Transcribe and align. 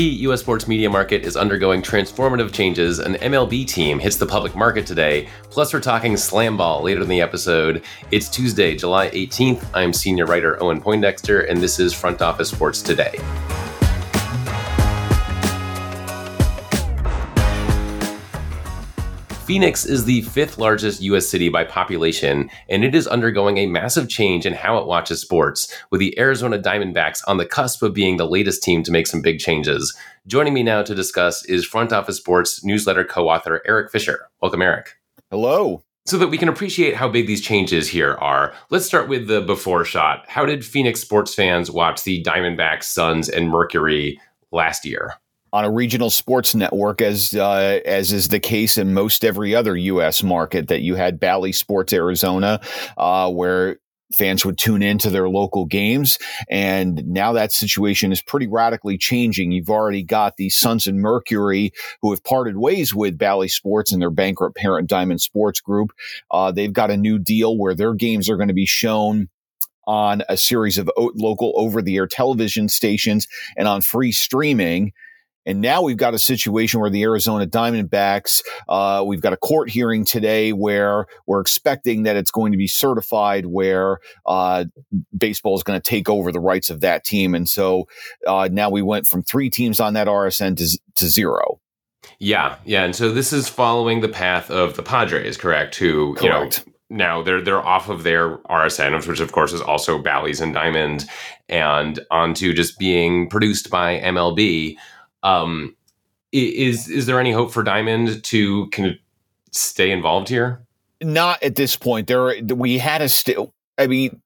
key 0.00 0.08
U.S. 0.20 0.40
sports 0.40 0.66
media 0.66 0.88
market 0.88 1.26
is 1.26 1.36
undergoing 1.36 1.82
transformative 1.82 2.54
changes. 2.54 3.00
An 3.00 3.16
MLB 3.16 3.66
team 3.66 3.98
hits 3.98 4.16
the 4.16 4.24
public 4.24 4.56
market 4.56 4.86
today. 4.86 5.28
Plus, 5.50 5.74
we're 5.74 5.80
talking 5.80 6.16
slam 6.16 6.56
ball 6.56 6.82
later 6.82 7.02
in 7.02 7.08
the 7.10 7.20
episode. 7.20 7.82
It's 8.10 8.30
Tuesday, 8.30 8.74
July 8.74 9.10
18th. 9.10 9.62
I'm 9.74 9.92
senior 9.92 10.24
writer 10.24 10.56
Owen 10.62 10.80
Poindexter, 10.80 11.42
and 11.42 11.60
this 11.60 11.78
is 11.78 11.92
Front 11.92 12.22
Office 12.22 12.48
Sports 12.48 12.80
Today. 12.80 13.12
Phoenix 19.50 19.84
is 19.84 20.04
the 20.04 20.22
fifth 20.22 20.58
largest 20.58 21.02
U.S. 21.02 21.26
city 21.26 21.48
by 21.48 21.64
population, 21.64 22.48
and 22.68 22.84
it 22.84 22.94
is 22.94 23.08
undergoing 23.08 23.58
a 23.58 23.66
massive 23.66 24.08
change 24.08 24.46
in 24.46 24.52
how 24.52 24.78
it 24.78 24.86
watches 24.86 25.20
sports, 25.20 25.76
with 25.90 25.98
the 25.98 26.16
Arizona 26.20 26.56
Diamondbacks 26.56 27.20
on 27.26 27.36
the 27.36 27.44
cusp 27.44 27.82
of 27.82 27.92
being 27.92 28.16
the 28.16 28.28
latest 28.28 28.62
team 28.62 28.84
to 28.84 28.92
make 28.92 29.08
some 29.08 29.20
big 29.20 29.40
changes. 29.40 29.92
Joining 30.28 30.54
me 30.54 30.62
now 30.62 30.84
to 30.84 30.94
discuss 30.94 31.44
is 31.46 31.66
Front 31.66 31.92
Office 31.92 32.16
Sports 32.16 32.62
newsletter 32.62 33.02
co 33.02 33.28
author 33.28 33.60
Eric 33.66 33.90
Fisher. 33.90 34.28
Welcome, 34.40 34.62
Eric. 34.62 34.94
Hello. 35.32 35.82
So 36.06 36.16
that 36.18 36.28
we 36.28 36.38
can 36.38 36.48
appreciate 36.48 36.94
how 36.94 37.08
big 37.08 37.26
these 37.26 37.40
changes 37.40 37.88
here 37.88 38.14
are, 38.20 38.54
let's 38.70 38.86
start 38.86 39.08
with 39.08 39.26
the 39.26 39.40
before 39.40 39.84
shot. 39.84 40.26
How 40.28 40.46
did 40.46 40.64
Phoenix 40.64 41.00
sports 41.00 41.34
fans 41.34 41.72
watch 41.72 42.04
the 42.04 42.22
Diamondbacks, 42.22 42.84
Suns, 42.84 43.28
and 43.28 43.50
Mercury 43.50 44.20
last 44.52 44.84
year? 44.84 45.14
On 45.52 45.64
a 45.64 45.70
regional 45.70 46.10
sports 46.10 46.54
network, 46.54 47.00
as 47.00 47.34
uh, 47.34 47.80
as 47.84 48.12
is 48.12 48.28
the 48.28 48.40
case 48.40 48.78
in 48.78 48.94
most 48.94 49.24
every 49.24 49.54
other 49.54 49.76
U.S. 49.76 50.22
market. 50.22 50.68
That 50.68 50.82
you 50.82 50.94
had 50.94 51.20
Bally 51.20 51.52
Sports 51.52 51.92
Arizona, 51.92 52.60
uh, 52.96 53.30
where 53.30 53.78
fans 54.16 54.44
would 54.44 54.58
tune 54.58 54.82
into 54.82 55.10
their 55.10 55.28
local 55.28 55.66
games. 55.66 56.18
And 56.48 57.06
now 57.06 57.32
that 57.32 57.52
situation 57.52 58.12
is 58.12 58.22
pretty 58.22 58.46
radically 58.46 58.98
changing. 58.98 59.52
You've 59.52 59.70
already 59.70 60.02
got 60.02 60.36
the 60.36 60.50
Suns 60.50 60.86
and 60.86 61.00
Mercury 61.00 61.72
who 62.02 62.10
have 62.10 62.24
parted 62.24 62.56
ways 62.56 62.94
with 62.94 63.18
Bally 63.18 63.48
Sports 63.48 63.92
and 63.92 64.02
their 64.02 64.10
bankrupt 64.10 64.56
parent 64.56 64.88
Diamond 64.88 65.20
Sports 65.20 65.60
Group. 65.60 65.92
Uh, 66.30 66.50
they've 66.50 66.72
got 66.72 66.90
a 66.90 66.96
new 66.96 67.18
deal 67.18 67.56
where 67.56 67.74
their 67.74 67.94
games 67.94 68.28
are 68.28 68.36
going 68.36 68.48
to 68.48 68.54
be 68.54 68.66
shown 68.66 69.28
on 69.86 70.22
a 70.28 70.36
series 70.36 70.78
of 70.78 70.90
local 70.96 71.52
over 71.56 71.82
the 71.82 71.96
air 71.96 72.06
television 72.06 72.68
stations 72.68 73.26
and 73.56 73.66
on 73.66 73.80
free 73.80 74.12
streaming. 74.12 74.92
And 75.46 75.60
now 75.60 75.82
we've 75.82 75.96
got 75.96 76.14
a 76.14 76.18
situation 76.18 76.80
where 76.80 76.90
the 76.90 77.02
Arizona 77.02 77.46
Diamondbacks, 77.46 78.42
uh, 78.68 79.02
we've 79.06 79.20
got 79.20 79.32
a 79.32 79.36
court 79.36 79.70
hearing 79.70 80.04
today 80.04 80.52
where 80.52 81.06
we're 81.26 81.40
expecting 81.40 82.02
that 82.02 82.16
it's 82.16 82.30
going 82.30 82.52
to 82.52 82.58
be 82.58 82.66
certified 82.66 83.46
where 83.46 83.98
uh, 84.26 84.66
baseball 85.16 85.56
is 85.56 85.62
going 85.62 85.80
to 85.80 85.88
take 85.88 86.08
over 86.08 86.30
the 86.30 86.40
rights 86.40 86.70
of 86.70 86.80
that 86.80 87.04
team. 87.04 87.34
And 87.34 87.48
so 87.48 87.88
uh, 88.26 88.48
now 88.52 88.70
we 88.70 88.82
went 88.82 89.06
from 89.06 89.22
three 89.22 89.50
teams 89.50 89.80
on 89.80 89.94
that 89.94 90.06
RSN 90.06 90.56
to, 90.58 90.78
to 90.96 91.08
zero. 91.08 91.60
Yeah, 92.18 92.56
yeah, 92.64 92.84
and 92.84 92.94
so 92.94 93.12
this 93.12 93.32
is 93.32 93.48
following 93.48 94.00
the 94.00 94.08
path 94.08 94.50
of 94.50 94.76
the 94.76 94.82
Padres, 94.82 95.36
correct? 95.36 95.76
Who 95.76 96.14
correct. 96.14 96.22
you 96.24 96.72
know 96.72 96.72
now 96.90 97.22
they're 97.22 97.40
they're 97.40 97.64
off 97.64 97.88
of 97.88 98.02
their 98.02 98.38
RSN, 98.38 99.06
which 99.06 99.20
of 99.20 99.32
course 99.32 99.52
is 99.52 99.60
also 99.60 100.02
Bally's 100.02 100.40
and 100.40 100.52
Diamond, 100.52 101.06
and 101.48 102.00
onto 102.10 102.52
just 102.52 102.78
being 102.78 103.28
produced 103.28 103.70
by 103.70 104.00
MLB. 104.00 104.76
Um, 105.22 105.76
is 106.32 106.88
is 106.88 107.06
there 107.06 107.20
any 107.20 107.32
hope 107.32 107.52
for 107.52 107.62
Diamond 107.62 108.22
to 108.24 108.68
kind 108.68 108.88
of 108.88 108.96
stay 109.50 109.90
involved 109.90 110.28
here? 110.28 110.62
Not 111.02 111.42
at 111.42 111.56
this 111.56 111.76
point. 111.76 112.06
There, 112.06 112.34
we 112.44 112.78
had 112.78 113.02
a 113.02 113.08
still. 113.08 113.54
I 113.78 113.86
mean, 113.86 114.20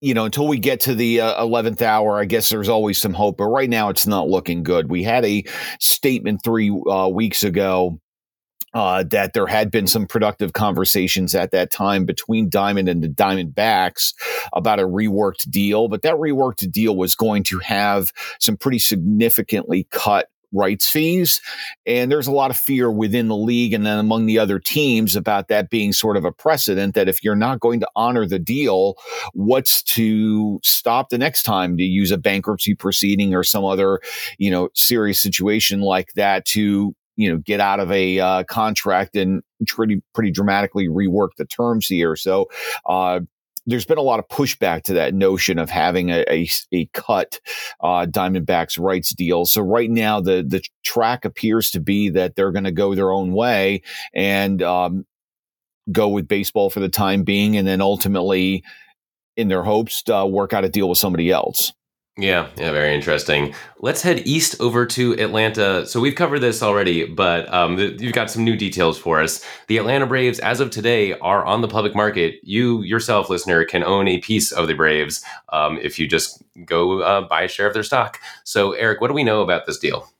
you 0.00 0.14
know, 0.14 0.24
until 0.24 0.46
we 0.46 0.58
get 0.58 0.80
to 0.80 0.94
the 0.94 1.20
uh, 1.20 1.42
eleventh 1.42 1.80
uh, 1.80 1.86
hour, 1.86 2.18
I 2.18 2.24
guess 2.24 2.50
there's 2.50 2.68
always 2.68 2.98
some 2.98 3.14
hope. 3.14 3.38
But 3.38 3.46
right 3.46 3.70
now, 3.70 3.88
it's 3.88 4.06
not 4.06 4.28
looking 4.28 4.62
good. 4.62 4.90
We 4.90 5.02
had 5.02 5.24
a 5.24 5.44
statement 5.80 6.40
three 6.44 6.70
uh, 6.90 7.08
weeks 7.08 7.42
ago 7.42 7.98
uh, 8.78 9.02
that 9.02 9.32
there 9.32 9.48
had 9.48 9.72
been 9.72 9.88
some 9.88 10.06
productive 10.06 10.52
conversations 10.52 11.34
at 11.34 11.50
that 11.50 11.72
time 11.72 12.04
between 12.04 12.48
Diamond 12.48 12.88
and 12.88 13.02
the 13.02 13.08
Diamondbacks 13.08 14.14
about 14.52 14.78
a 14.78 14.86
reworked 14.86 15.50
deal, 15.50 15.88
but 15.88 16.02
that 16.02 16.14
reworked 16.14 16.70
deal 16.70 16.94
was 16.94 17.16
going 17.16 17.42
to 17.42 17.58
have 17.58 18.12
some 18.38 18.56
pretty 18.56 18.78
significantly 18.78 19.88
cut 19.90 20.28
rights 20.52 20.88
fees. 20.88 21.40
And 21.86 22.10
there's 22.10 22.28
a 22.28 22.32
lot 22.32 22.50
of 22.50 22.56
fear 22.56 22.90
within 22.90 23.28
the 23.28 23.36
league 23.36 23.74
and 23.74 23.84
then 23.84 23.98
among 23.98 24.26
the 24.26 24.38
other 24.38 24.58
teams 24.58 25.16
about 25.16 25.48
that 25.48 25.70
being 25.70 25.92
sort 25.92 26.16
of 26.16 26.24
a 26.24 26.32
precedent 26.32 26.94
that 26.94 27.08
if 27.08 27.22
you're 27.22 27.36
not 27.36 27.60
going 27.60 27.80
to 27.80 27.88
honor 27.96 28.26
the 28.26 28.38
deal, 28.38 28.94
what's 29.34 29.82
to 29.82 30.60
stop 30.62 31.10
the 31.10 31.18
next 31.18 31.42
time 31.42 31.76
to 31.76 31.82
use 31.82 32.10
a 32.10 32.16
bankruptcy 32.16 32.74
proceeding 32.74 33.34
or 33.34 33.42
some 33.42 33.64
other, 33.64 34.00
you 34.38 34.50
know, 34.50 34.68
serious 34.74 35.20
situation 35.20 35.80
like 35.80 36.12
that 36.14 36.44
to 36.46 36.94
you 37.18 37.30
know 37.30 37.38
get 37.38 37.60
out 37.60 37.80
of 37.80 37.90
a 37.92 38.18
uh, 38.18 38.44
contract 38.44 39.16
and 39.16 39.42
pretty 39.66 40.00
pretty 40.14 40.30
dramatically 40.30 40.88
rework 40.88 41.30
the 41.36 41.44
terms 41.44 41.86
here. 41.86 42.16
So 42.16 42.46
uh, 42.86 43.20
there's 43.66 43.84
been 43.84 43.98
a 43.98 44.02
lot 44.02 44.20
of 44.20 44.28
pushback 44.28 44.84
to 44.84 44.94
that 44.94 45.12
notion 45.12 45.58
of 45.58 45.68
having 45.68 46.10
a, 46.10 46.24
a, 46.30 46.48
a 46.72 46.86
cut 46.94 47.40
uh, 47.82 48.06
Diamondbacks 48.06 48.78
rights 48.78 49.14
deal. 49.14 49.44
So 49.44 49.60
right 49.60 49.90
now 49.90 50.20
the 50.20 50.42
the 50.46 50.62
track 50.84 51.24
appears 51.26 51.70
to 51.72 51.80
be 51.80 52.08
that 52.10 52.36
they're 52.36 52.52
going 52.52 52.64
to 52.64 52.72
go 52.72 52.94
their 52.94 53.10
own 53.10 53.32
way 53.32 53.82
and 54.14 54.62
um, 54.62 55.04
go 55.90 56.08
with 56.08 56.28
baseball 56.28 56.70
for 56.70 56.80
the 56.80 56.88
time 56.88 57.24
being, 57.24 57.56
and 57.56 57.66
then 57.66 57.80
ultimately, 57.80 58.62
in 59.36 59.48
their 59.48 59.64
hopes, 59.64 60.02
uh, 60.08 60.26
work 60.26 60.52
out 60.52 60.64
a 60.64 60.68
deal 60.68 60.88
with 60.88 60.98
somebody 60.98 61.30
else. 61.30 61.72
Yeah, 62.20 62.48
yeah, 62.56 62.72
very 62.72 62.96
interesting. 62.96 63.54
Let's 63.78 64.02
head 64.02 64.26
east 64.26 64.60
over 64.60 64.84
to 64.86 65.12
Atlanta. 65.20 65.86
So 65.86 66.00
we've 66.00 66.16
covered 66.16 66.40
this 66.40 66.64
already, 66.64 67.06
but 67.06 67.48
um, 67.54 67.78
you've 67.78 68.12
got 68.12 68.28
some 68.28 68.42
new 68.42 68.56
details 68.56 68.98
for 68.98 69.22
us. 69.22 69.44
The 69.68 69.76
Atlanta 69.78 70.04
Braves, 70.04 70.40
as 70.40 70.58
of 70.58 70.70
today, 70.70 71.12
are 71.20 71.44
on 71.44 71.60
the 71.60 71.68
public 71.68 71.94
market. 71.94 72.40
You 72.42 72.82
yourself, 72.82 73.30
listener, 73.30 73.64
can 73.64 73.84
own 73.84 74.08
a 74.08 74.18
piece 74.18 74.50
of 74.50 74.66
the 74.66 74.74
Braves 74.74 75.24
um, 75.52 75.78
if 75.80 75.96
you 75.96 76.08
just 76.08 76.42
go 76.64 77.02
uh, 77.02 77.20
buy 77.20 77.42
a 77.42 77.48
share 77.48 77.68
of 77.68 77.74
their 77.74 77.84
stock. 77.84 78.18
So, 78.42 78.72
Eric, 78.72 79.00
what 79.00 79.06
do 79.08 79.14
we 79.14 79.22
know 79.22 79.42
about 79.42 79.66
this 79.66 79.78
deal? 79.78 80.10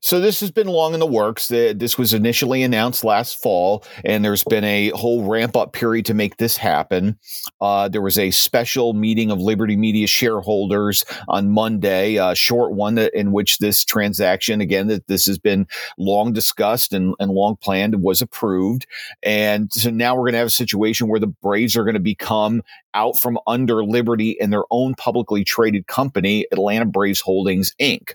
So 0.00 0.20
this 0.20 0.40
has 0.40 0.50
been 0.50 0.66
long 0.66 0.94
in 0.94 1.00
the 1.00 1.06
works. 1.06 1.48
This 1.48 1.98
was 1.98 2.12
initially 2.12 2.62
announced 2.62 3.04
last 3.04 3.40
fall, 3.40 3.84
and 4.04 4.24
there's 4.24 4.44
been 4.44 4.64
a 4.64 4.90
whole 4.90 5.24
ramp 5.24 5.56
up 5.56 5.72
period 5.72 6.06
to 6.06 6.14
make 6.14 6.36
this 6.36 6.56
happen. 6.56 7.18
Uh, 7.60 7.88
there 7.88 8.02
was 8.02 8.18
a 8.18 8.30
special 8.30 8.92
meeting 8.92 9.30
of 9.30 9.40
Liberty 9.40 9.76
Media 9.76 10.06
shareholders 10.06 11.04
on 11.28 11.50
Monday, 11.50 12.16
a 12.16 12.34
short 12.34 12.72
one 12.72 12.98
in 12.98 13.32
which 13.32 13.58
this 13.58 13.84
transaction, 13.84 14.60
again, 14.60 14.88
that 14.88 15.06
this 15.06 15.26
has 15.26 15.38
been 15.38 15.66
long 15.98 16.32
discussed 16.32 16.92
and, 16.92 17.14
and 17.18 17.30
long 17.30 17.56
planned, 17.56 18.02
was 18.02 18.20
approved. 18.20 18.86
And 19.22 19.72
so 19.72 19.90
now 19.90 20.14
we're 20.14 20.22
going 20.22 20.32
to 20.32 20.38
have 20.38 20.48
a 20.48 20.50
situation 20.50 21.08
where 21.08 21.20
the 21.20 21.26
Braves 21.26 21.76
are 21.76 21.84
going 21.84 21.94
to 21.94 22.00
become 22.00 22.62
out 22.94 23.18
from 23.18 23.38
under 23.46 23.84
Liberty 23.84 24.40
and 24.40 24.52
their 24.52 24.64
own 24.70 24.94
publicly 24.94 25.44
traded 25.44 25.86
company, 25.86 26.46
Atlanta 26.52 26.84
Braves 26.84 27.20
Holdings 27.20 27.74
Inc. 27.80 28.14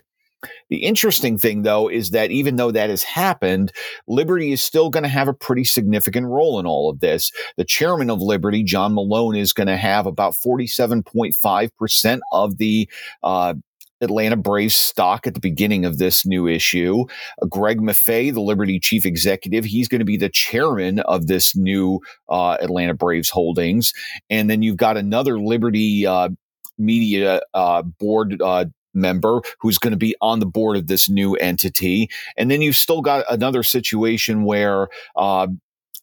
The 0.68 0.84
interesting 0.84 1.38
thing, 1.38 1.62
though, 1.62 1.88
is 1.88 2.10
that 2.10 2.30
even 2.30 2.56
though 2.56 2.70
that 2.70 2.90
has 2.90 3.02
happened, 3.02 3.72
Liberty 4.06 4.52
is 4.52 4.64
still 4.64 4.90
going 4.90 5.02
to 5.02 5.08
have 5.08 5.28
a 5.28 5.34
pretty 5.34 5.64
significant 5.64 6.26
role 6.26 6.58
in 6.58 6.66
all 6.66 6.88
of 6.88 7.00
this. 7.00 7.32
The 7.56 7.64
chairman 7.64 8.10
of 8.10 8.22
Liberty, 8.22 8.62
John 8.62 8.94
Malone, 8.94 9.36
is 9.36 9.52
going 9.52 9.66
to 9.66 9.76
have 9.76 10.06
about 10.06 10.32
47.5% 10.34 12.20
of 12.32 12.56
the 12.56 12.88
uh, 13.22 13.54
Atlanta 14.00 14.36
Braves 14.36 14.76
stock 14.76 15.26
at 15.26 15.34
the 15.34 15.40
beginning 15.40 15.84
of 15.84 15.98
this 15.98 16.24
new 16.24 16.46
issue. 16.46 17.04
Uh, 17.42 17.46
Greg 17.46 17.80
Maffei, 17.80 18.32
the 18.32 18.40
Liberty 18.40 18.80
chief 18.80 19.04
executive, 19.04 19.64
he's 19.64 19.88
going 19.88 19.98
to 19.98 20.04
be 20.04 20.16
the 20.16 20.28
chairman 20.28 21.00
of 21.00 21.26
this 21.26 21.54
new 21.54 22.00
uh, 22.28 22.56
Atlanta 22.60 22.94
Braves 22.94 23.28
holdings. 23.28 23.92
And 24.30 24.48
then 24.48 24.62
you've 24.62 24.76
got 24.76 24.96
another 24.96 25.38
Liberty 25.38 26.06
uh, 26.06 26.30
media 26.78 27.42
uh, 27.52 27.82
board 27.82 28.40
uh, 28.40 28.64
member 28.94 29.40
who's 29.60 29.78
going 29.78 29.92
to 29.92 29.96
be 29.96 30.14
on 30.20 30.40
the 30.40 30.46
board 30.46 30.76
of 30.76 30.86
this 30.86 31.08
new 31.08 31.34
entity. 31.36 32.10
And 32.36 32.50
then 32.50 32.62
you've 32.62 32.76
still 32.76 33.02
got 33.02 33.24
another 33.30 33.62
situation 33.62 34.44
where, 34.44 34.88
uh, 35.16 35.48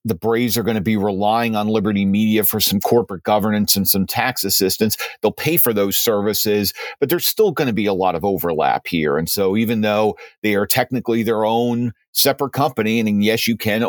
the 0.08 0.16
Braves 0.16 0.58
are 0.58 0.64
going 0.64 0.76
to 0.76 0.82
be 0.82 0.98
relying 0.98 1.56
on 1.56 1.68
Liberty 1.68 2.06
Media 2.06 2.44
for 2.44 2.60
some 2.60 2.80
corporate 2.80 3.24
governance 3.24 3.76
and 3.76 3.88
some 3.88 4.06
tax 4.06 4.44
assistance. 4.44 4.98
They'll 5.22 5.32
pay 5.32 5.58
for 5.58 5.74
those 5.74 5.98
services, 5.98 6.74
but 7.00 7.10
there's 7.10 7.28
still 7.28 7.52
going 7.52 7.68
to 7.68 7.74
be 7.74 7.86
a 7.86 7.94
lot 7.94 8.16
of 8.16 8.24
overlap 8.24 8.88
here. 8.88 9.18
And 9.18 9.30
so, 9.30 9.58
even 9.58 9.82
though 9.82 10.18
they 10.44 10.56
are 10.56 10.66
technically 10.66 11.24
their 11.24 11.46
own 11.46 11.94
separate 12.14 12.54
company, 12.54 13.00
and 13.00 13.24
yes, 13.24 13.48
you 13.48 13.58
can 13.58 13.84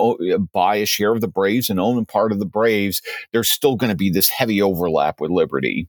buy 0.52 0.76
a 0.76 0.86
share 0.86 1.12
of 1.12 1.20
the 1.20 1.28
Braves 1.28 1.70
and 1.70 1.78
own 1.78 1.98
a 1.98 2.04
part 2.04 2.32
of 2.32 2.40
the 2.40 2.46
Braves, 2.46 3.00
there's 3.32 3.50
still 3.50 3.76
going 3.76 3.90
to 3.90 3.96
be 3.96 4.10
this 4.10 4.28
heavy 4.28 4.60
overlap 4.60 5.20
with 5.20 5.30
Liberty. 5.30 5.88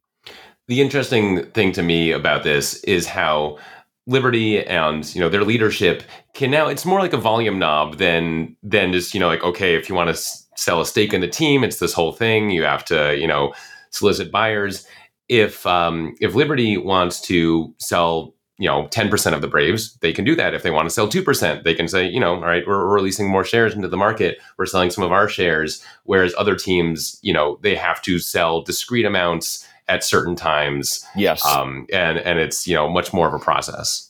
The 0.69 0.81
interesting 0.81 1.45
thing 1.53 1.71
to 1.71 1.81
me 1.81 2.11
about 2.11 2.43
this 2.43 2.75
is 2.83 3.07
how 3.07 3.57
Liberty 4.05 4.63
and 4.63 5.03
you 5.15 5.19
know 5.19 5.27
their 5.27 5.43
leadership 5.43 6.03
can 6.35 6.51
now 6.51 6.67
it's 6.67 6.85
more 6.85 6.99
like 6.99 7.13
a 7.13 7.17
volume 7.17 7.57
knob 7.57 7.97
than 7.97 8.55
than 8.61 8.93
just 8.93 9.15
you 9.15 9.19
know 9.19 9.27
like 9.27 9.43
okay 9.43 9.73
if 9.73 9.89
you 9.89 9.95
want 9.95 10.09
to 10.09 10.13
s- 10.13 10.47
sell 10.55 10.79
a 10.79 10.85
stake 10.85 11.11
in 11.11 11.21
the 11.21 11.27
team 11.27 11.63
it's 11.63 11.77
this 11.79 11.93
whole 11.93 12.11
thing 12.11 12.51
you 12.51 12.63
have 12.63 12.85
to 12.85 13.17
you 13.17 13.25
know 13.27 13.51
solicit 13.89 14.31
buyers. 14.31 14.85
If 15.27 15.65
um, 15.65 16.15
if 16.21 16.35
Liberty 16.35 16.77
wants 16.77 17.19
to 17.21 17.73
sell 17.79 18.35
you 18.59 18.69
know 18.69 18.87
10% 18.89 19.33
of 19.33 19.41
the 19.41 19.47
braves 19.47 19.97
they 20.01 20.13
can 20.13 20.23
do 20.23 20.35
that. 20.35 20.53
If 20.53 20.61
they 20.61 20.71
want 20.71 20.87
to 20.87 20.93
sell 20.93 21.07
2% 21.07 21.63
they 21.63 21.73
can 21.73 21.87
say 21.87 22.07
you 22.07 22.19
know 22.19 22.35
all 22.35 22.41
right 22.41 22.63
we're, 22.67 22.87
we're, 22.87 22.93
releasing 22.93 23.27
more 23.27 23.43
shares 23.43 23.73
into 23.73 23.87
the 23.87 23.97
market. 23.97 24.37
We're 24.59 24.67
selling 24.67 24.91
some 24.91 25.03
of 25.03 25.11
our 25.11 25.27
shares 25.27 25.83
whereas 26.03 26.35
other 26.37 26.55
teams 26.55 27.17
you 27.23 27.33
know 27.33 27.57
they 27.63 27.75
have 27.75 28.03
to 28.03 28.19
sell 28.19 28.61
discrete 28.61 29.05
amounts 29.05 29.67
at 29.89 30.03
certain 30.03 30.35
times 30.35 31.05
yes. 31.15 31.45
um, 31.45 31.85
and 31.91 32.17
and 32.19 32.39
it's 32.39 32.65
you 32.65 32.75
know 32.75 32.89
much 32.89 33.11
more 33.11 33.27
of 33.27 33.33
a 33.33 33.39
process. 33.39 34.05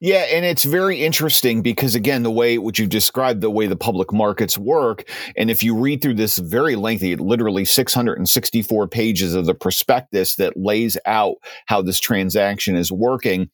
Yeah, 0.00 0.26
and 0.32 0.44
it's 0.44 0.64
very 0.64 1.04
interesting 1.04 1.62
because 1.62 1.94
again, 1.94 2.22
the 2.22 2.30
way 2.30 2.58
what 2.58 2.78
you 2.78 2.86
described, 2.86 3.40
the 3.40 3.50
way 3.50 3.66
the 3.66 3.76
public 3.76 4.12
markets 4.12 4.58
work, 4.58 5.08
and 5.36 5.50
if 5.50 5.62
you 5.62 5.76
read 5.76 6.02
through 6.02 6.14
this 6.14 6.38
very 6.38 6.74
lengthy, 6.74 7.14
literally 7.14 7.64
664 7.64 8.88
pages 8.88 9.34
of 9.34 9.46
the 9.46 9.54
prospectus 9.54 10.36
that 10.36 10.56
lays 10.56 10.96
out 11.06 11.36
how 11.66 11.80
this 11.80 12.00
transaction 12.00 12.74
is 12.74 12.90
working, 12.90 13.50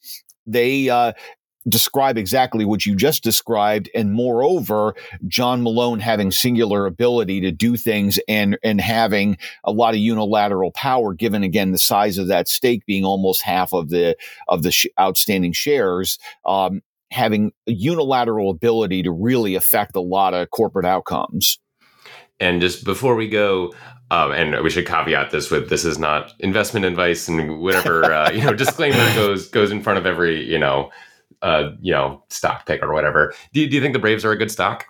they 0.47 0.89
uh, 0.89 1.13
describe 1.69 2.19
exactly 2.19 2.65
what 2.65 2.85
you 2.85 2.95
just 2.95 3.23
described. 3.23 3.89
And 3.95 4.13
moreover, 4.13 4.95
John 5.27 5.63
Malone 5.63 6.01
having 6.01 6.31
singular 6.31 6.87
ability 6.87 7.41
to 7.43 7.51
do 7.51 7.77
things 7.77 8.19
and, 8.29 8.59
and 8.63 8.81
having 8.81 9.39
a 9.65 9.73
lot 9.73 9.95
of 9.95 10.01
unilateral 10.01 10.73
power, 10.73 11.15
given 11.15 11.43
again 11.43 11.73
the 11.73 11.79
size 11.79 12.19
of 12.19 12.29
that 12.29 12.49
stake 12.49 12.85
being 12.87 13.05
almost 13.05 13.43
half 13.43 13.73
of 13.73 13.89
the, 13.89 14.17
of 14.49 14.63
the 14.63 14.73
sh- 14.73 14.87
outstanding 14.99 15.53
shares. 15.53 16.19
Um, 16.45 16.83
having 17.11 17.53
unilateral 17.67 18.51
ability 18.51 19.05
to 19.05 19.13
really 19.13 19.55
affect 19.55 19.95
a 19.95 20.01
lot 20.01 20.35
of 20.35 20.51
corporate 20.51 20.85
outcomes. 20.85 21.61
And 22.41 22.61
just 22.61 22.85
before 22.85 23.15
we 23.15 23.29
go, 23.29 23.73
um, 24.11 24.33
and 24.33 24.63
we 24.63 24.71
should 24.71 24.87
caveat 24.87 25.31
this 25.31 25.51
with 25.51 25.71
this 25.71 25.85
is 25.85 25.99
not 25.99 26.35
investment 26.41 26.85
advice 26.85 27.29
and 27.29 27.61
whatever 27.61 28.13
uh, 28.13 28.31
you 28.31 28.45
know 28.45 28.53
disclaimer 28.55 29.15
goes 29.15 29.49
goes 29.49 29.71
in 29.71 29.83
front 29.83 29.99
of 29.99 30.07
every 30.07 30.45
you 30.45 30.59
know 30.59 30.91
uh, 31.45 31.73
you 31.81 31.93
know, 31.93 32.25
stock 32.31 32.67
pick 32.67 32.83
or 32.83 32.93
whatever. 32.93 33.35
Do 33.53 33.61
you, 33.61 33.69
do 33.69 33.77
you 33.77 33.83
think 33.83 33.93
the 33.93 34.01
Braves 34.01 34.25
are 34.25 34.33
a 34.33 34.37
good 34.37 34.51
stock? 34.51 34.87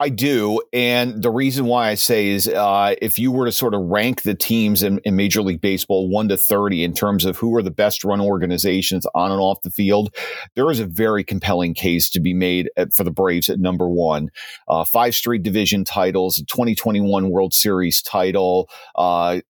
I 0.00 0.08
do. 0.08 0.60
And 0.72 1.22
the 1.22 1.30
reason 1.30 1.66
why 1.66 1.90
I 1.90 1.94
say 1.94 2.28
is 2.28 2.48
uh, 2.48 2.96
if 3.00 3.18
you 3.18 3.30
were 3.30 3.44
to 3.44 3.52
sort 3.52 3.74
of 3.74 3.82
rank 3.82 4.22
the 4.22 4.34
teams 4.34 4.82
in, 4.82 4.98
in, 5.04 5.14
Major 5.16 5.42
League 5.42 5.60
Baseball 5.60 6.08
1 6.08 6.28
to 6.28 6.38
30 6.48 6.82
in 6.82 6.94
terms 6.94 7.24
of 7.24 7.36
who 7.36 7.54
are 7.56 7.62
the 7.62 7.70
best 7.70 8.02
run 8.02 8.20
organizations 8.20 9.06
on 9.14 9.30
and 9.30 9.40
off 9.40 9.60
the 9.62 9.70
field, 9.70 10.14
there 10.56 10.70
is 10.70 10.80
a 10.80 10.86
very 10.86 11.22
compelling 11.22 11.74
case 11.74 12.10
to 12.10 12.20
be 12.20 12.34
made 12.34 12.70
at, 12.76 12.92
for 12.94 13.04
the 13.04 13.10
Braves 13.10 13.48
at 13.48 13.60
number 13.60 13.88
one. 13.88 14.30
Uh, 14.66 14.84
five 14.84 15.14
straight 15.14 15.42
division 15.42 15.84
titles, 15.84 16.42
2021 16.48 17.30
World 17.30 17.52
Series 17.52 18.02
title, 18.02 18.68
uh, 18.96 19.40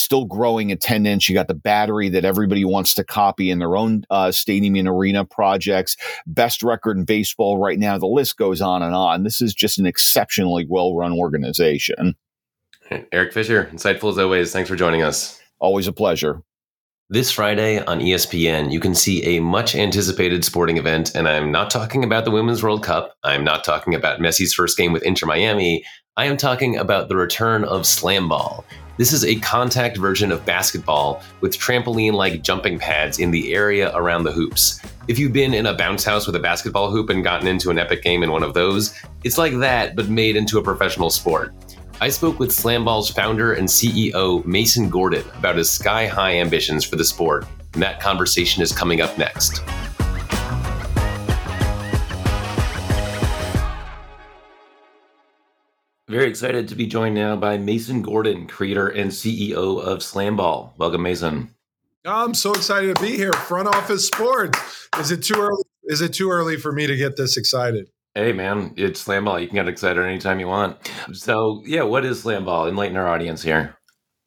still 0.00 0.24
growing 0.24 0.72
attendance. 0.72 1.28
You 1.28 1.34
got 1.34 1.48
the 1.48 1.54
battery 1.54 2.08
that 2.10 2.24
everybody 2.24 2.64
wants 2.64 2.94
to 2.94 3.04
copy 3.04 3.50
in 3.50 3.58
their 3.58 3.76
own 3.76 4.04
uh, 4.10 4.32
stadium 4.32 4.74
and 4.76 4.88
arena 4.88 5.24
projects. 5.24 5.96
Best 6.26 6.62
record 6.62 6.96
in 6.96 7.04
baseball 7.04 7.58
right 7.58 7.78
now. 7.78 7.98
The 7.98 8.06
list 8.06 8.36
goes 8.36 8.60
on 8.60 8.82
and 8.82 8.94
on. 8.94 9.24
This 9.24 9.40
is 9.40 9.54
just 9.54 9.78
an 9.78 9.86
exceptionally 9.86 10.66
well 10.68 10.94
run 10.94 11.12
organization. 11.12 12.16
Eric 13.12 13.32
Fisher, 13.32 13.70
insightful 13.72 14.10
as 14.10 14.18
always. 14.18 14.52
Thanks 14.52 14.68
for 14.68 14.76
joining 14.76 15.02
us. 15.02 15.40
Always 15.60 15.86
a 15.86 15.92
pleasure. 15.92 16.42
This 17.12 17.32
Friday 17.32 17.84
on 17.84 17.98
ESPN, 17.98 18.70
you 18.70 18.78
can 18.78 18.94
see 18.94 19.36
a 19.36 19.40
much 19.40 19.74
anticipated 19.74 20.44
sporting 20.44 20.76
event, 20.76 21.14
and 21.16 21.26
I'm 21.26 21.50
not 21.50 21.68
talking 21.68 22.04
about 22.04 22.24
the 22.24 22.30
Women's 22.30 22.62
World 22.62 22.84
Cup. 22.84 23.16
I'm 23.24 23.42
not 23.42 23.64
talking 23.64 23.96
about 23.96 24.20
Messi's 24.20 24.54
first 24.54 24.76
game 24.76 24.92
with 24.92 25.02
Inter 25.02 25.26
Miami. 25.26 25.84
I 26.16 26.26
am 26.26 26.36
talking 26.36 26.76
about 26.76 27.08
the 27.08 27.16
return 27.16 27.64
of 27.64 27.84
slam 27.84 28.28
ball. 28.28 28.64
This 28.96 29.12
is 29.12 29.24
a 29.24 29.36
contact 29.36 29.96
version 29.96 30.30
of 30.30 30.44
basketball 30.44 31.22
with 31.40 31.56
trampoline 31.56 32.12
like 32.12 32.42
jumping 32.42 32.78
pads 32.78 33.18
in 33.18 33.30
the 33.30 33.54
area 33.54 33.94
around 33.96 34.24
the 34.24 34.32
hoops. 34.32 34.80
If 35.08 35.18
you've 35.18 35.32
been 35.32 35.54
in 35.54 35.66
a 35.66 35.74
bounce 35.74 36.04
house 36.04 36.26
with 36.26 36.36
a 36.36 36.40
basketball 36.40 36.90
hoop 36.90 37.10
and 37.10 37.24
gotten 37.24 37.48
into 37.48 37.70
an 37.70 37.78
epic 37.78 38.02
game 38.02 38.22
in 38.22 38.30
one 38.30 38.42
of 38.42 38.54
those, 38.54 38.94
it's 39.24 39.38
like 39.38 39.58
that, 39.58 39.96
but 39.96 40.08
made 40.08 40.36
into 40.36 40.58
a 40.58 40.62
professional 40.62 41.10
sport. 41.10 41.54
I 42.00 42.08
spoke 42.08 42.38
with 42.38 42.50
Slamball's 42.50 43.10
founder 43.10 43.54
and 43.54 43.68
CEO, 43.68 44.44
Mason 44.44 44.88
Gordon, 44.88 45.24
about 45.36 45.56
his 45.56 45.70
sky 45.70 46.06
high 46.06 46.36
ambitions 46.36 46.84
for 46.84 46.96
the 46.96 47.04
sport, 47.04 47.46
and 47.74 47.82
that 47.82 48.00
conversation 48.00 48.62
is 48.62 48.72
coming 48.72 49.00
up 49.00 49.16
next. 49.18 49.62
Very 56.10 56.26
excited 56.26 56.66
to 56.66 56.74
be 56.74 56.88
joined 56.88 57.14
now 57.14 57.36
by 57.36 57.56
Mason 57.56 58.02
Gordon, 58.02 58.48
creator 58.48 58.88
and 58.88 59.12
CEO 59.12 59.80
of 59.80 60.00
Slamball. 60.00 60.72
Welcome, 60.76 61.02
Mason. 61.02 61.54
I'm 62.04 62.34
so 62.34 62.50
excited 62.50 62.96
to 62.96 63.00
be 63.00 63.16
here. 63.16 63.32
Front 63.32 63.68
office 63.68 64.08
sports. 64.08 64.88
Is 64.98 65.12
it 65.12 65.22
too 65.22 65.36
early? 65.38 65.62
Is 65.84 66.00
it 66.00 66.12
too 66.12 66.28
early 66.28 66.56
for 66.56 66.72
me 66.72 66.88
to 66.88 66.96
get 66.96 67.16
this 67.16 67.36
excited? 67.36 67.90
Hey 68.16 68.32
man, 68.32 68.74
it's 68.76 69.06
Slamball. 69.06 69.40
You 69.40 69.46
can 69.46 69.54
get 69.54 69.68
excited 69.68 70.04
anytime 70.04 70.40
you 70.40 70.48
want. 70.48 70.78
So 71.12 71.62
yeah, 71.64 71.84
what 71.84 72.04
is 72.04 72.24
Slamball? 72.24 72.68
Enlighten 72.68 72.96
our 72.96 73.06
audience 73.06 73.42
here. 73.42 73.76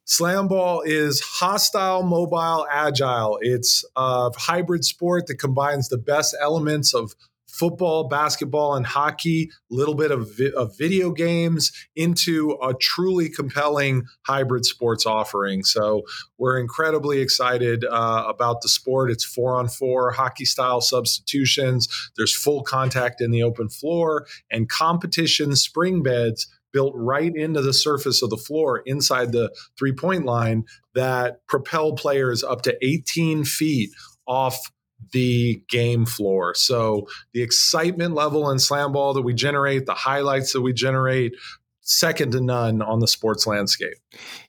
Slamball 0.07 0.83
is 0.85 1.19
hostile, 1.19 2.03
mobile, 2.03 2.65
agile. 2.71 3.39
It's 3.41 3.83
a 3.97 4.31
hybrid 4.37 4.85
sport 4.85 5.27
that 5.27 5.35
combines 5.35 5.89
the 5.89 5.97
best 5.97 6.33
elements 6.39 6.93
of 6.93 7.13
football, 7.53 8.07
basketball, 8.07 8.75
and 8.75 8.85
hockey, 8.85 9.51
a 9.71 9.73
little 9.73 9.93
bit 9.93 10.11
of, 10.11 10.27
vi- 10.35 10.51
of, 10.57 10.75
video 10.77 11.11
games 11.11 11.71
into 11.95 12.57
a 12.63 12.73
truly 12.73 13.29
compelling 13.29 14.03
hybrid 14.23 14.65
sports 14.65 15.05
offering. 15.05 15.63
So 15.63 16.01
we're 16.39 16.59
incredibly 16.59 17.21
excited 17.21 17.85
uh, 17.85 18.25
about 18.27 18.61
the 18.61 18.69
sport. 18.69 19.11
It's 19.11 19.23
four 19.23 19.55
on 19.55 19.67
four 19.67 20.11
hockey 20.11 20.45
style 20.45 20.81
substitutions. 20.81 21.87
There's 22.17 22.35
full 22.35 22.63
contact 22.63 23.21
in 23.21 23.29
the 23.29 23.43
open 23.43 23.69
floor 23.69 24.25
and 24.49 24.67
competition 24.67 25.55
spring 25.55 26.01
beds 26.01 26.47
built 26.71 26.93
right 26.95 27.33
into 27.35 27.61
the 27.61 27.73
surface 27.73 28.23
of 28.23 28.31
the 28.31 28.37
floor 28.37 28.81
inside 28.87 29.31
the 29.31 29.55
three 29.77 29.93
point 29.93 30.25
line 30.25 30.65
that 30.95 31.45
propel 31.47 31.93
players 31.93 32.43
up 32.43 32.63
to 32.63 32.75
18 32.83 33.45
feet 33.45 33.91
off 34.25 34.71
the 35.11 35.61
game 35.69 36.05
floor. 36.05 36.55
So 36.55 37.07
the 37.33 37.41
excitement 37.41 38.13
level 38.13 38.49
in 38.49 38.59
slam 38.59 38.93
ball 38.93 39.13
that 39.13 39.21
we 39.21 39.33
generate, 39.33 39.85
the 39.85 39.93
highlights 39.93 40.53
that 40.53 40.61
we 40.61 40.73
generate, 40.73 41.33
second 41.81 42.31
to 42.31 42.41
none 42.41 42.81
on 42.81 42.99
the 42.99 43.07
sports 43.07 43.45
landscape. 43.45 43.97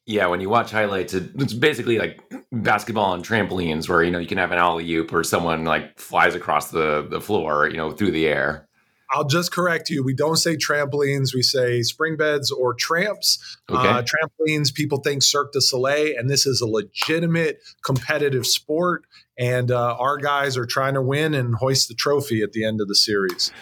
Yeah, 0.06 0.26
when 0.26 0.40
you 0.40 0.48
watch 0.48 0.70
highlights, 0.70 1.14
it's 1.14 1.52
basically 1.52 1.98
like 1.98 2.20
basketball 2.52 3.12
on 3.12 3.22
trampolines, 3.22 3.88
where 3.88 4.02
you 4.02 4.10
know 4.10 4.18
you 4.18 4.26
can 4.26 4.38
have 4.38 4.52
an 4.52 4.58
alley 4.58 4.90
oop 4.94 5.12
or 5.12 5.24
someone 5.24 5.64
like 5.64 5.98
flies 5.98 6.34
across 6.34 6.70
the 6.70 7.06
the 7.08 7.20
floor, 7.20 7.68
you 7.68 7.76
know, 7.76 7.90
through 7.90 8.12
the 8.12 8.26
air. 8.26 8.68
I'll 9.14 9.24
just 9.24 9.52
correct 9.52 9.90
you. 9.90 10.02
We 10.02 10.12
don't 10.12 10.36
say 10.36 10.56
trampolines. 10.56 11.32
We 11.32 11.42
say 11.42 11.82
spring 11.82 12.16
beds 12.16 12.50
or 12.50 12.74
tramps. 12.74 13.58
Okay. 13.70 13.88
Uh, 13.88 14.02
trampolines, 14.02 14.74
people 14.74 14.98
think 14.98 15.22
Cirque 15.22 15.52
du 15.52 15.60
Soleil, 15.60 16.14
and 16.18 16.28
this 16.28 16.46
is 16.46 16.60
a 16.60 16.66
legitimate 16.66 17.60
competitive 17.84 18.44
sport. 18.44 19.04
And 19.38 19.70
uh, 19.70 19.96
our 19.98 20.18
guys 20.18 20.56
are 20.56 20.66
trying 20.66 20.94
to 20.94 21.02
win 21.02 21.32
and 21.32 21.54
hoist 21.54 21.86
the 21.88 21.94
trophy 21.94 22.42
at 22.42 22.52
the 22.52 22.64
end 22.64 22.80
of 22.80 22.88
the 22.88 22.96
series. 22.96 23.52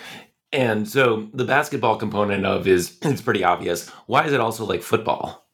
And 0.52 0.88
so 0.88 1.28
the 1.34 1.44
basketball 1.44 1.96
component 1.96 2.46
of 2.46 2.66
is 2.66 2.96
it's 3.02 3.20
pretty 3.20 3.44
obvious. 3.44 3.88
Why 4.06 4.24
is 4.24 4.32
it 4.32 4.40
also 4.40 4.64
like 4.64 4.82
football? 4.82 5.46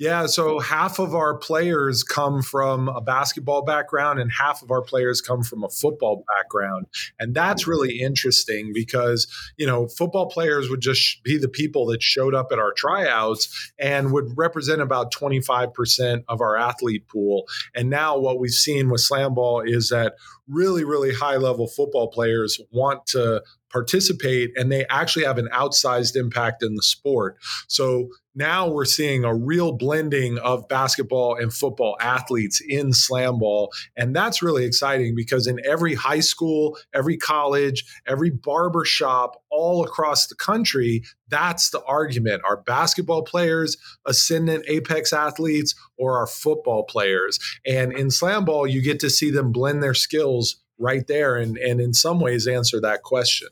Yeah, 0.00 0.24
so 0.24 0.60
half 0.60 0.98
of 0.98 1.14
our 1.14 1.36
players 1.36 2.02
come 2.02 2.40
from 2.40 2.88
a 2.88 3.02
basketball 3.02 3.62
background 3.62 4.18
and 4.18 4.32
half 4.32 4.62
of 4.62 4.70
our 4.70 4.80
players 4.80 5.20
come 5.20 5.42
from 5.42 5.62
a 5.62 5.68
football 5.68 6.24
background. 6.38 6.86
And 7.18 7.34
that's 7.34 7.66
really 7.66 8.00
interesting 8.00 8.72
because, 8.72 9.26
you 9.58 9.66
know, 9.66 9.88
football 9.88 10.30
players 10.30 10.70
would 10.70 10.80
just 10.80 11.22
be 11.22 11.36
the 11.36 11.50
people 11.50 11.84
that 11.88 12.02
showed 12.02 12.34
up 12.34 12.48
at 12.50 12.58
our 12.58 12.72
tryouts 12.72 13.72
and 13.78 14.10
would 14.10 14.32
represent 14.36 14.80
about 14.80 15.12
25% 15.12 16.24
of 16.28 16.40
our 16.40 16.56
athlete 16.56 17.06
pool. 17.06 17.44
And 17.74 17.90
now 17.90 18.16
what 18.16 18.40
we've 18.40 18.52
seen 18.52 18.88
with 18.88 19.02
slam 19.02 19.34
ball 19.34 19.60
is 19.60 19.90
that 19.90 20.14
really, 20.48 20.82
really 20.82 21.12
high 21.12 21.36
level 21.36 21.66
football 21.66 22.08
players 22.08 22.58
want 22.72 23.06
to 23.08 23.42
participate 23.70 24.50
and 24.56 24.72
they 24.72 24.86
actually 24.88 25.24
have 25.24 25.38
an 25.38 25.48
outsized 25.52 26.16
impact 26.16 26.62
in 26.62 26.74
the 26.74 26.82
sport. 26.82 27.36
So 27.68 28.08
now 28.34 28.68
we're 28.68 28.84
seeing 28.84 29.24
a 29.24 29.34
real 29.34 29.72
blending 29.72 30.38
of 30.38 30.68
basketball 30.68 31.36
and 31.36 31.52
football 31.52 31.96
athletes 32.00 32.60
in 32.60 32.92
slam 32.92 33.38
ball. 33.38 33.72
And 33.96 34.14
that's 34.14 34.42
really 34.42 34.64
exciting 34.64 35.14
because 35.16 35.46
in 35.46 35.58
every 35.64 35.94
high 35.94 36.20
school, 36.20 36.78
every 36.94 37.16
college, 37.16 37.84
every 38.06 38.30
barber 38.30 38.84
shop 38.84 39.42
all 39.50 39.84
across 39.84 40.28
the 40.28 40.36
country, 40.36 41.02
that's 41.28 41.70
the 41.70 41.82
argument. 41.84 42.42
Are 42.46 42.58
basketball 42.58 43.22
players 43.22 43.76
ascendant 44.06 44.64
apex 44.68 45.12
athletes 45.12 45.74
or 45.98 46.18
are 46.18 46.26
football 46.26 46.84
players? 46.84 47.38
And 47.66 47.92
in 47.92 48.10
slam 48.10 48.44
ball, 48.44 48.66
you 48.66 48.80
get 48.80 49.00
to 49.00 49.10
see 49.10 49.30
them 49.30 49.52
blend 49.52 49.82
their 49.82 49.94
skills 49.94 50.56
right 50.78 51.06
there 51.06 51.36
and, 51.36 51.58
and 51.58 51.80
in 51.80 51.92
some 51.92 52.20
ways 52.20 52.46
answer 52.46 52.80
that 52.80 53.02
question. 53.02 53.48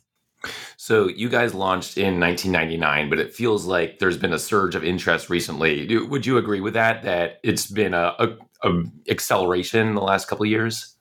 So 0.76 1.08
you 1.08 1.28
guys 1.28 1.54
launched 1.54 1.98
in 1.98 2.20
1999, 2.20 3.10
but 3.10 3.18
it 3.18 3.34
feels 3.34 3.66
like 3.66 3.98
there's 3.98 4.16
been 4.16 4.32
a 4.32 4.38
surge 4.38 4.74
of 4.74 4.84
interest 4.84 5.28
recently. 5.28 5.98
Would 5.98 6.26
you 6.26 6.38
agree 6.38 6.60
with 6.60 6.74
that? 6.74 7.02
That 7.02 7.40
it's 7.42 7.66
been 7.66 7.94
a, 7.94 8.14
a, 8.18 8.36
a 8.62 8.82
acceleration 9.10 9.88
in 9.88 9.94
the 9.94 10.02
last 10.02 10.28
couple 10.28 10.44
of 10.44 10.50
years? 10.50 10.94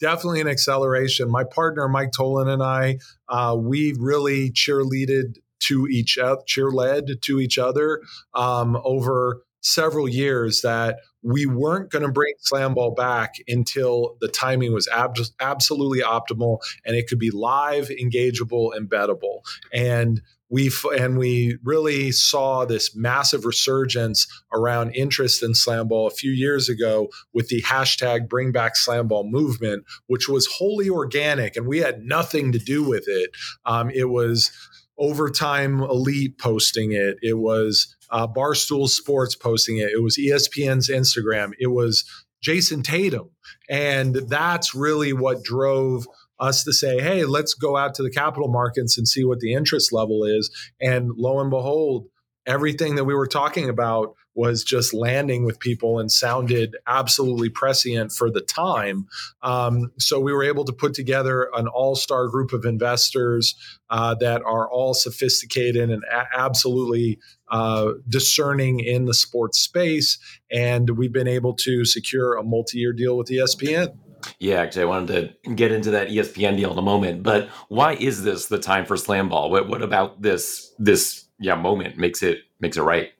definitely 0.00 0.40
an 0.40 0.48
acceleration. 0.48 1.30
My 1.30 1.44
partner 1.44 1.88
Mike 1.88 2.12
Tollin 2.12 2.48
and 2.48 2.62
I, 2.62 2.98
uh, 3.28 3.56
we 3.58 3.94
really 3.98 4.50
cheerleaded 4.50 5.38
to 5.60 5.86
each 5.88 6.18
other, 6.18 6.40
cheerled 6.46 7.10
to 7.20 7.40
each 7.40 7.58
other 7.58 8.00
um, 8.34 8.78
over 8.84 9.42
several 9.60 10.08
years 10.08 10.62
that 10.62 10.98
we 11.28 11.44
weren't 11.44 11.90
going 11.90 12.04
to 12.04 12.10
bring 12.10 12.32
slam 12.40 12.74
ball 12.74 12.94
back 12.94 13.34
until 13.46 14.16
the 14.20 14.28
timing 14.28 14.72
was 14.72 14.88
ab- 14.88 15.16
absolutely 15.40 16.00
optimal 16.00 16.58
and 16.86 16.96
it 16.96 17.06
could 17.06 17.18
be 17.18 17.30
live 17.30 17.88
engageable 17.88 18.74
and 18.74 18.88
bettable. 18.88 19.40
And 19.72 20.22
we 20.50 20.70
and 20.98 21.18
we 21.18 21.58
really 21.62 22.10
saw 22.10 22.64
this 22.64 22.96
massive 22.96 23.44
resurgence 23.44 24.26
around 24.54 24.92
interest 24.92 25.42
in 25.42 25.54
slam 25.54 25.88
ball 25.88 26.06
a 26.06 26.10
few 26.10 26.30
years 26.30 26.70
ago 26.70 27.08
with 27.34 27.48
the 27.48 27.60
hashtag 27.60 28.30
bring 28.30 28.50
back 28.50 28.74
slam 28.74 29.08
ball 29.08 29.28
movement 29.28 29.84
which 30.06 30.26
was 30.26 30.46
wholly 30.46 30.88
organic 30.88 31.54
and 31.54 31.66
we 31.66 31.78
had 31.78 32.02
nothing 32.02 32.52
to 32.52 32.58
do 32.58 32.82
with 32.82 33.04
it. 33.06 33.30
Um, 33.66 33.90
it 33.90 34.08
was 34.08 34.50
overtime 34.96 35.82
elite 35.82 36.38
posting 36.38 36.92
it. 36.92 37.18
It 37.22 37.38
was 37.38 37.94
uh, 38.10 38.26
barstool 38.26 38.88
sports 38.88 39.34
posting 39.34 39.78
it. 39.78 39.90
It 39.90 40.02
was 40.02 40.16
espn's 40.16 40.88
instagram. 40.88 41.52
It 41.58 41.68
was 41.68 42.04
Jayson 42.42 42.82
Tatum. 42.82 43.30
And 43.68 44.14
that's 44.28 44.74
really 44.74 45.12
what 45.12 45.42
drove 45.42 46.06
us 46.38 46.64
to 46.64 46.72
say, 46.72 47.00
hey, 47.00 47.24
let's 47.24 47.54
go 47.54 47.76
out 47.76 47.94
to 47.94 48.02
the 48.02 48.10
capital 48.10 48.48
markets 48.48 48.96
and 48.96 49.08
see 49.08 49.24
what 49.24 49.40
the 49.40 49.52
interest 49.52 49.92
level 49.92 50.24
is. 50.24 50.50
And 50.80 51.10
lo 51.16 51.40
and 51.40 51.50
behold, 51.50 52.06
everything 52.46 52.94
that 52.94 53.04
we 53.04 53.14
were 53.14 53.26
talking 53.26 53.68
about 53.68 54.14
was 54.38 54.62
just 54.62 54.94
landing 54.94 55.44
with 55.44 55.58
people 55.58 55.98
and 55.98 56.12
sounded 56.12 56.76
absolutely 56.86 57.48
prescient 57.48 58.12
for 58.12 58.30
the 58.30 58.40
time. 58.40 59.08
Um, 59.42 59.90
so 59.98 60.20
we 60.20 60.32
were 60.32 60.44
able 60.44 60.64
to 60.64 60.72
put 60.72 60.94
together 60.94 61.50
an 61.56 61.66
all 61.66 61.96
star 61.96 62.28
group 62.28 62.52
of 62.52 62.64
investors 62.64 63.56
uh, 63.90 64.14
that 64.20 64.40
are 64.42 64.70
all 64.70 64.94
sophisticated 64.94 65.90
and 65.90 66.04
a- 66.04 66.38
absolutely 66.38 67.18
uh, 67.50 67.94
discerning 68.08 68.78
in 68.78 69.06
the 69.06 69.14
sports 69.14 69.58
space. 69.58 70.18
And 70.52 70.90
we've 70.90 71.12
been 71.12 71.26
able 71.26 71.54
to 71.54 71.84
secure 71.84 72.36
a 72.36 72.44
multi 72.44 72.78
year 72.78 72.92
deal 72.92 73.18
with 73.18 73.28
ESPN. 73.30 73.96
Yeah, 74.38 74.60
actually, 74.60 74.82
I 74.82 74.86
wanted 74.86 75.34
to 75.44 75.54
get 75.54 75.72
into 75.72 75.90
that 75.90 76.10
ESPN 76.10 76.56
deal 76.56 76.70
in 76.70 76.78
a 76.78 76.82
moment. 76.82 77.24
But 77.24 77.48
why 77.66 77.94
is 77.94 78.22
this 78.22 78.46
the 78.46 78.58
time 78.58 78.86
for 78.86 78.96
slam 78.96 79.30
ball? 79.30 79.50
What, 79.50 79.68
what 79.68 79.82
about 79.82 80.22
this 80.22 80.72
this 80.78 81.24
yeah 81.40 81.56
moment 81.56 81.96
makes 81.96 82.22
it 82.22 82.38
makes 82.60 82.76
it 82.76 82.82
right? 82.82 83.10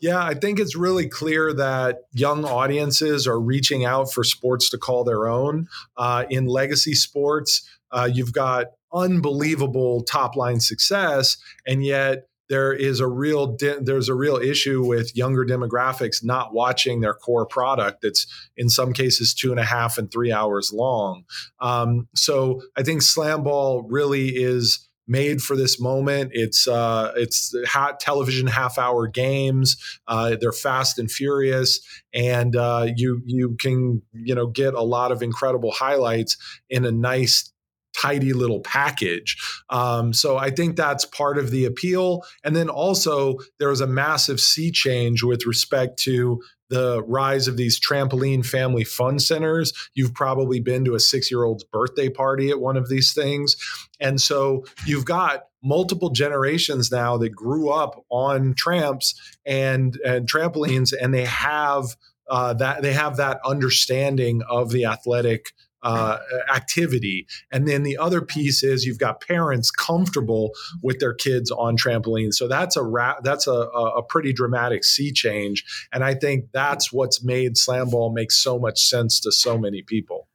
Yeah, 0.00 0.22
I 0.22 0.34
think 0.34 0.58
it's 0.58 0.76
really 0.76 1.08
clear 1.08 1.52
that 1.54 2.00
young 2.12 2.44
audiences 2.44 3.26
are 3.26 3.40
reaching 3.40 3.84
out 3.84 4.12
for 4.12 4.24
sports 4.24 4.70
to 4.70 4.78
call 4.78 5.04
their 5.04 5.28
own. 5.28 5.68
Uh, 5.96 6.24
in 6.30 6.46
legacy 6.46 6.94
sports, 6.94 7.68
uh, 7.90 8.08
you've 8.12 8.32
got 8.32 8.66
unbelievable 8.92 10.02
top 10.02 10.36
line 10.36 10.60
success, 10.60 11.36
and 11.66 11.84
yet 11.84 12.28
there 12.48 12.72
is 12.72 13.00
a 13.00 13.06
real 13.06 13.46
di- 13.46 13.78
there's 13.80 14.10
a 14.10 14.14
real 14.14 14.36
issue 14.36 14.84
with 14.84 15.16
younger 15.16 15.44
demographics 15.44 16.22
not 16.22 16.52
watching 16.52 17.00
their 17.00 17.14
core 17.14 17.46
product 17.46 18.02
that's 18.02 18.26
in 18.58 18.68
some 18.68 18.92
cases 18.92 19.32
two 19.32 19.50
and 19.52 19.58
a 19.58 19.64
half 19.64 19.96
and 19.96 20.12
three 20.12 20.30
hours 20.30 20.70
long 20.72 21.24
um, 21.60 22.08
so 22.14 22.60
i 22.76 22.82
think 22.82 23.00
slam 23.00 23.42
ball 23.42 23.82
really 23.88 24.28
is 24.28 24.86
made 25.12 25.42
for 25.42 25.54
this 25.54 25.78
moment. 25.78 26.30
It's 26.32 26.66
uh, 26.66 27.12
it's 27.16 27.54
hot 27.66 28.00
television 28.00 28.46
half 28.48 28.78
hour 28.78 29.06
games. 29.06 29.76
Uh, 30.08 30.36
they're 30.40 30.52
fast 30.52 30.98
and 30.98 31.10
furious, 31.10 31.80
and 32.12 32.56
uh, 32.56 32.88
you 32.96 33.22
you 33.26 33.56
can 33.60 34.02
you 34.12 34.34
know 34.34 34.46
get 34.46 34.74
a 34.74 34.82
lot 34.82 35.12
of 35.12 35.22
incredible 35.22 35.70
highlights 35.70 36.36
in 36.68 36.84
a 36.84 36.90
nice 36.90 37.52
tidy 37.92 38.32
little 38.32 38.60
package. 38.60 39.36
Um, 39.70 40.12
so 40.12 40.36
I 40.36 40.50
think 40.50 40.76
that's 40.76 41.04
part 41.04 41.38
of 41.38 41.50
the 41.50 41.64
appeal. 41.64 42.24
And 42.44 42.56
then 42.56 42.68
also, 42.68 43.38
there 43.58 43.68
was 43.68 43.80
a 43.80 43.86
massive 43.86 44.40
sea 44.40 44.70
change 44.70 45.22
with 45.22 45.46
respect 45.46 45.98
to 46.00 46.40
the 46.72 47.02
rise 47.02 47.48
of 47.48 47.58
these 47.58 47.78
trampoline 47.78 48.44
family 48.44 48.82
fun 48.82 49.18
centers. 49.18 49.74
You've 49.94 50.14
probably 50.14 50.58
been 50.58 50.86
to 50.86 50.94
a 50.94 51.00
six 51.00 51.30
year 51.30 51.44
old's 51.44 51.64
birthday 51.64 52.08
party 52.08 52.48
at 52.48 52.60
one 52.60 52.78
of 52.78 52.88
these 52.88 53.12
things. 53.12 53.56
And 54.00 54.18
so 54.18 54.64
you've 54.86 55.04
got 55.04 55.44
multiple 55.62 56.08
generations 56.08 56.90
now 56.90 57.18
that 57.18 57.28
grew 57.30 57.68
up 57.68 58.02
on 58.08 58.54
tramps 58.54 59.14
and, 59.44 59.98
and 60.04 60.26
trampolines, 60.26 60.92
and 60.98 61.12
they 61.14 61.26
have. 61.26 61.96
Uh, 62.30 62.54
that 62.54 62.80
they 62.80 62.92
have 62.92 63.16
that 63.16 63.40
understanding 63.44 64.42
of 64.48 64.70
the 64.70 64.86
athletic 64.86 65.52
uh, 65.82 66.18
activity. 66.54 67.26
And 67.50 67.66
then 67.66 67.82
the 67.82 67.96
other 67.96 68.20
piece 68.20 68.62
is 68.62 68.84
you've 68.84 68.98
got 68.98 69.20
parents 69.20 69.70
comfortable 69.70 70.52
with 70.82 71.00
their 71.00 71.14
kids 71.14 71.50
on 71.50 71.76
trampolines. 71.76 72.34
So 72.34 72.48
that's 72.48 72.76
a 72.76 72.82
ra- 72.82 73.20
that's 73.22 73.46
a, 73.46 73.52
a 73.52 74.02
pretty 74.02 74.32
dramatic 74.32 74.84
sea 74.84 75.12
change. 75.12 75.64
And 75.92 76.04
I 76.04 76.14
think 76.14 76.46
that's 76.52 76.92
what's 76.92 77.22
made 77.22 77.56
slam 77.56 77.90
ball 77.90 78.12
make 78.12 78.30
so 78.30 78.58
much 78.58 78.80
sense 78.80 79.20
to 79.20 79.32
so 79.32 79.58
many 79.58 79.82
people. 79.82 80.28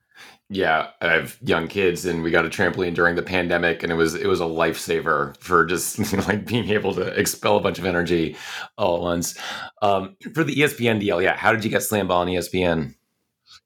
Yeah, 0.49 0.91
I 1.01 1.07
have 1.07 1.37
young 1.41 1.67
kids, 1.67 2.05
and 2.05 2.23
we 2.23 2.31
got 2.31 2.45
a 2.45 2.49
trampoline 2.49 2.93
during 2.93 3.15
the 3.15 3.21
pandemic, 3.21 3.83
and 3.83 3.91
it 3.91 3.95
was 3.95 4.15
it 4.15 4.27
was 4.27 4.39
a 4.39 4.45
lifesaver 4.45 5.35
for 5.41 5.65
just 5.65 5.99
like 6.27 6.45
being 6.45 6.69
able 6.69 6.93
to 6.93 7.01
expel 7.19 7.57
a 7.57 7.59
bunch 7.59 7.79
of 7.79 7.85
energy 7.85 8.37
all 8.77 8.95
at 8.95 9.01
once. 9.01 9.37
Um, 9.81 10.15
for 10.33 10.45
the 10.45 10.55
ESPN 10.55 11.01
deal, 11.01 11.21
yeah, 11.21 11.35
how 11.35 11.51
did 11.51 11.65
you 11.65 11.69
get 11.69 11.83
Slam 11.83 12.07
Ball 12.07 12.21
on 12.21 12.27
ESPN? 12.27 12.95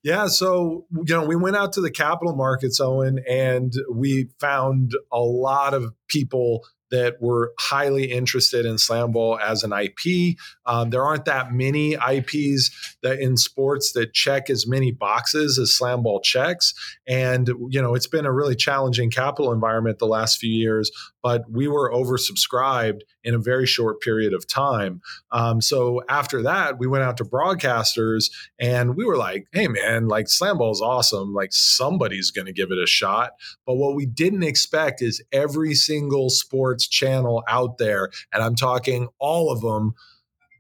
Yeah, 0.04 0.28
so 0.28 0.86
you 0.92 1.16
know, 1.16 1.26
we 1.26 1.36
went 1.36 1.56
out 1.56 1.74
to 1.74 1.82
the 1.82 1.92
capital 1.92 2.36
markets, 2.36 2.80
Owen, 2.80 3.20
and 3.30 3.72
we 3.94 4.30
found 4.40 4.94
a 5.12 5.20
lot 5.20 5.74
of 5.74 5.94
people 6.08 6.66
that 6.92 7.16
were 7.22 7.54
highly 7.60 8.12
interested 8.12 8.66
in 8.66 8.78
slam 8.78 9.12
ball 9.12 9.40
as 9.40 9.64
an 9.64 9.74
IP. 9.74 10.38
Um, 10.66 10.90
there 10.90 11.04
aren't 11.04 11.26
that 11.26 11.52
many 11.52 11.94
IPs 11.94 12.98
that 13.02 13.20
in 13.20 13.38
sports 13.38 13.94
that 13.94 14.14
check 14.14 14.50
as 14.50 14.68
many 14.68 14.92
boxes 14.92 15.58
as 15.58 15.74
slam 15.74 16.04
ball 16.04 16.22
checks, 16.22 16.74
and 17.08 17.48
you 17.70 17.82
know 17.82 17.96
it's 17.96 18.08
been 18.08 18.26
a 18.26 18.34
really 18.34 18.56
challenging 18.56 19.10
capital 19.10 19.52
environment 19.52 20.00
the 20.00 20.06
last 20.06 20.38
few 20.38 20.54
years. 20.54 20.92
But 21.24 21.44
we 21.50 21.68
were 21.68 21.92
oversubscribed 21.92 23.02
in 23.24 23.36
a 23.36 23.40
very 23.40 23.68
short 23.68 24.02
period 24.02 24.34
of 24.34 24.48
time. 24.48 25.02
Um, 25.32 25.62
so 25.62 26.02
after 26.10 26.42
that, 26.42 26.80
we 26.80 26.88
went 26.88 27.04
out 27.04 27.18
to 27.18 27.24
broadcasters 27.24 28.32
and 28.60 28.96
we 28.96 29.06
were 29.06 29.18
like, 29.18 29.46
"Hey, 29.54 29.68
man, 29.68 30.08
like 30.08 30.28
slam 30.28 30.58
ball 30.58 30.72
is 30.72 30.82
awesome. 30.82 31.34
Like 31.34 31.54
somebody's 31.54 32.32
going 32.32 32.48
to 32.48 32.54
give 32.54 32.72
it 32.72 32.80
a 32.82 32.88
shot." 32.88 33.32
But 33.66 33.76
what 33.76 33.96
we 33.96 34.06
didn't 34.06 34.44
expect 34.44 35.02
is 35.02 35.24
every 35.32 35.76
single 35.76 36.30
sports 36.30 36.81
sports 36.82 36.88
channel 36.88 37.44
out 37.48 37.78
there, 37.78 38.10
and 38.34 38.44
I'm 38.44 38.56
talking 38.56 39.08
all 39.20 39.52
of 39.52 39.62
them, 39.62 39.94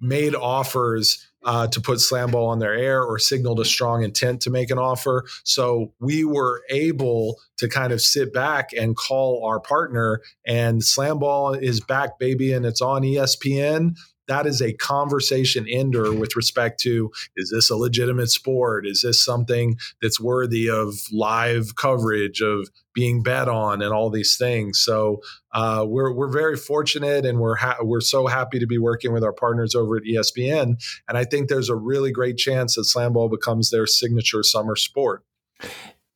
made 0.04 0.34
offers 0.34 1.28
uh, 1.44 1.68
to 1.68 1.80
put 1.80 2.00
Slamball 2.00 2.48
on 2.48 2.60
their 2.60 2.74
air 2.74 3.04
or 3.04 3.20
signaled 3.20 3.60
a 3.60 3.66
strong 3.66 4.04
intent 4.04 4.42
to 4.42 4.50
make 4.50 4.72
an 4.72 4.80
offer. 4.80 5.26
So 5.44 5.94
we 6.00 6.24
were 6.24 6.62
able 6.70 7.40
to 7.58 7.68
kind 7.68 7.94
of 7.94 8.02
sit 8.02 8.34
back 8.34 8.72
and 8.74 8.96
call 8.96 9.46
our 9.46 9.60
partner, 9.60 10.22
and 10.46 10.82
Slamball 10.82 11.60
is 11.60 11.82
back, 11.82 12.18
baby, 12.20 12.52
and 12.52 12.66
it's 12.66 12.82
on 12.82 13.04
ESPN 13.04 13.96
that 14.32 14.48
is 14.48 14.62
a 14.62 14.72
conversation 14.72 15.68
ender 15.68 16.14
with 16.14 16.38
respect 16.38 16.80
to 16.80 17.12
is 17.36 17.52
this 17.52 17.70
a 17.70 17.76
legitimate 17.76 18.30
sport? 18.30 18.88
Is 18.88 19.02
this 19.02 19.22
something 19.22 19.78
that's 20.02 20.22
worthy 20.22 20.70
of 20.70 20.94
live 21.12 21.76
coverage, 21.76 22.40
of 22.40 22.70
being 22.94 23.24
bet 23.24 23.50
on, 23.50 23.82
and 23.82 23.94
all 23.94 24.10
these 24.10 24.38
things? 24.38 24.80
So 24.80 25.20
uh, 25.52 25.86
we're 25.86 26.14
we're 26.14 26.32
very 26.32 26.56
fortunate, 26.56 27.26
and 27.26 27.40
we're 27.40 27.58
ha- 27.58 27.80
we're 27.82 28.00
so 28.00 28.28
happy 28.28 28.58
to 28.58 28.68
be 28.68 28.78
working 28.78 29.12
with 29.12 29.26
our 29.26 29.34
partners 29.34 29.76
over 29.76 29.98
at 29.98 30.04
ESPN. 30.04 30.82
And 31.10 31.18
I 31.18 31.26
think 31.26 31.50
there's 31.50 31.70
a 31.70 31.76
really 31.76 32.12
great 32.12 32.38
chance 32.38 32.76
that 32.76 32.86
slam 32.86 33.12
ball 33.12 33.28
becomes 33.28 33.70
their 33.70 33.86
signature 33.86 34.44
summer 34.44 34.78
sport. 34.78 35.26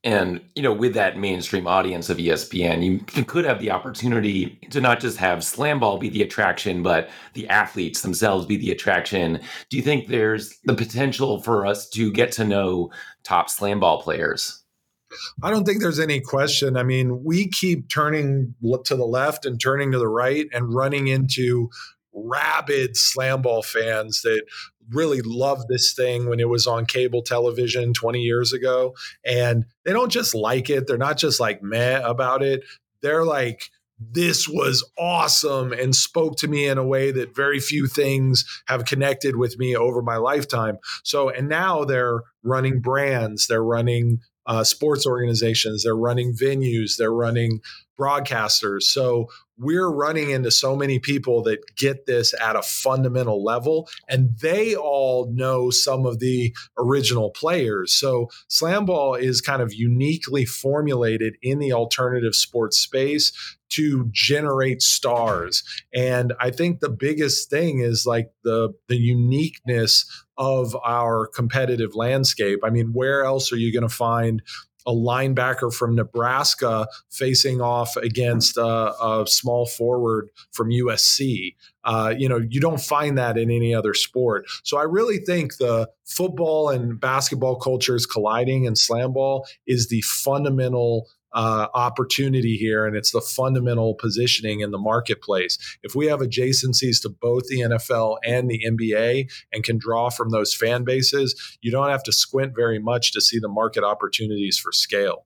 And 0.06 0.40
you 0.54 0.62
know, 0.62 0.72
with 0.72 0.94
that 0.94 1.18
mainstream 1.18 1.66
audience 1.66 2.12
of 2.12 2.18
ESPN, 2.18 2.86
you 3.16 3.26
could 3.26 3.44
have 3.44 3.60
the 3.60 3.72
opportunity 3.72 4.60
to 4.70 4.80
not 4.80 5.00
just 5.00 5.18
have 5.18 5.44
slam 5.44 5.80
ball 5.80 5.98
be 5.98 6.10
the 6.10 6.22
attraction, 6.22 6.84
but 6.84 7.10
the 7.34 7.50
athletes 7.50 8.04
themselves 8.04 8.46
be 8.46 8.56
the 8.56 8.72
attraction. 8.72 9.42
Do 9.72 9.78
you 9.78 9.84
think 9.84 10.08
there's 10.08 10.60
the 10.66 10.76
potential 10.76 11.42
for 11.42 11.66
us 11.66 11.90
to 11.90 12.12
get 12.12 12.32
to 12.34 12.46
know 12.46 12.92
top 13.24 13.50
slam 13.50 13.80
ball 13.80 14.00
players? 14.00 14.64
I 15.42 15.50
don't 15.50 15.66
think 15.66 15.82
there's 15.82 16.00
any 16.00 16.20
question. 16.20 16.78
I 16.78 16.84
mean, 16.84 17.24
we 17.24 17.48
keep 17.48 17.90
turning 17.90 18.54
to 18.84 18.96
the 18.96 19.06
left 19.06 19.46
and 19.46 19.60
turning 19.60 19.92
to 19.92 19.98
the 19.98 20.08
right 20.08 20.46
and 20.54 20.74
running 20.74 21.08
into 21.08 21.70
rabid 22.14 22.96
slam 22.96 23.42
ball 23.42 23.62
fans 23.62 24.22
that 24.22 24.44
really 24.92 25.22
loved 25.22 25.68
this 25.68 25.94
thing 25.94 26.30
when 26.30 26.40
it 26.40 26.50
was 26.50 26.68
on 26.68 26.86
cable 26.86 27.22
television 27.22 27.94
20 27.94 28.20
years 28.20 28.54
ago. 28.54 28.96
And 29.26 29.66
they 29.84 29.94
don't 29.94 30.12
just 30.12 30.36
like 30.36 30.70
it, 30.70 30.88
they're 30.88 30.98
not 30.98 31.18
just 31.18 31.40
like 31.40 31.64
meh 31.64 32.02
about 32.04 32.44
it. 32.44 32.64
They're 33.02 33.26
like, 33.26 33.70
this 34.00 34.48
was 34.48 34.84
awesome 34.98 35.72
and 35.72 35.96
spoke 35.96 36.38
to 36.38 36.48
me 36.48 36.68
in 36.68 36.78
a 36.78 36.86
way 36.86 37.12
that 37.12 37.36
very 37.36 37.60
few 37.60 37.88
things 37.88 38.44
have 38.68 38.86
connected 38.86 39.38
with 39.38 39.58
me 39.58 39.76
over 39.76 40.02
my 40.02 40.18
lifetime. 40.18 40.78
So, 41.04 41.30
and 41.30 41.48
now 41.48 41.86
they're 41.86 42.22
running 42.44 42.82
brands, 42.82 43.48
they're 43.48 43.64
running 43.64 44.20
uh, 44.46 44.64
sports 44.64 45.08
organizations, 45.08 45.84
they're 45.84 45.96
running 45.96 46.34
venues, 46.34 46.98
they're 46.98 47.14
running 47.14 47.62
broadcasters. 47.98 48.84
So 48.84 49.30
we're 49.58 49.90
running 49.90 50.32
into 50.32 50.52
so 50.52 50.76
many 50.76 51.00
people 51.00 51.44
that 51.44 51.60
get 51.78 52.06
this 52.06 52.34
at 52.40 52.56
a 52.56 52.62
fundamental 52.62 53.44
level, 53.44 53.88
and 54.10 54.38
they 54.42 54.76
all 54.76 55.32
know 55.34 55.70
some 55.70 56.06
of 56.06 56.20
the 56.20 56.54
original 56.78 57.32
players. 57.32 57.94
So 57.94 58.30
Slamball 58.50 59.20
is 59.20 59.42
kind 59.42 59.62
of 59.62 59.74
uniquely 59.74 60.46
formulated 60.46 61.36
in 61.42 61.60
the 61.60 61.74
alternative 61.74 62.36
sports 62.36 62.78
space 62.78 63.32
to 63.70 64.08
generate 64.12 64.82
stars. 64.82 65.64
And 65.94 66.34
I 66.40 66.52
think 66.52 66.80
the 66.80 66.90
biggest 66.90 67.50
thing 67.50 67.80
is 67.80 68.06
like 68.06 68.32
the 68.44 68.74
the 68.88 68.98
uniqueness 68.98 70.06
of 70.38 70.76
our 70.86 71.28
competitive 71.28 71.96
landscape. 71.96 72.60
I 72.64 72.70
mean, 72.70 72.92
where 72.94 73.24
else 73.24 73.52
are 73.52 73.58
you 73.58 73.74
going 73.74 73.88
to 73.88 73.96
find 73.96 74.42
a 74.86 74.92
linebacker 74.92 75.74
from 75.74 75.96
Nebraska 75.96 76.88
facing 77.10 77.62
off 77.62 77.96
against 77.98 78.58
a, 78.58 78.64
a 78.64 79.26
small 79.28 79.66
forward 79.66 80.30
from 80.52 80.70
USC. 80.70 81.56
Uh, 81.84 82.14
you 82.18 82.28
know, 82.28 82.38
you 82.50 82.60
don't 82.60 82.82
find 82.82 83.18
that 83.18 83.38
in 83.38 83.52
any 83.52 83.74
other 83.74 83.94
sport. 83.94 84.46
So 84.64 84.78
I 84.78 84.84
really 84.84 85.20
think 85.20 85.58
the 85.58 85.90
football 86.06 86.70
and 86.70 87.00
basketball 87.00 87.58
cultures 87.58 88.06
colliding 88.06 88.66
and 88.66 88.78
slam 88.78 89.14
ball 89.14 89.48
is 89.68 89.90
the 89.90 90.02
fundamental 90.02 91.08
uh, 91.36 91.68
opportunity 91.74 92.56
here, 92.56 92.86
and 92.86 92.96
it's 92.96 93.12
the 93.12 93.22
fundamental 93.22 93.94
positioning 93.94 94.62
in 94.62 94.72
the 94.72 94.78
marketplace. 94.78 95.58
If 95.84 95.94
we 95.94 96.08
have 96.08 96.22
adjacencies 96.22 97.02
to 97.02 97.10
both 97.10 97.44
the 97.48 97.60
NFL 97.60 98.18
and 98.26 98.50
the 98.50 98.66
NBA 98.66 99.30
and 99.54 99.64
can 99.64 99.78
draw 99.78 100.10
from 100.10 100.30
those 100.30 100.56
fan 100.56 100.86
bases, 100.86 101.58
you 101.62 101.72
don't 101.72 101.90
have 101.90 102.04
to 102.04 102.14
squint 102.14 102.56
very 102.56 102.80
much 102.80 103.12
to 103.12 103.22
see 103.22 103.38
the 103.38 103.50
market 103.50 103.84
opportunities 103.84 104.58
for 104.58 104.72
scale. 104.72 105.26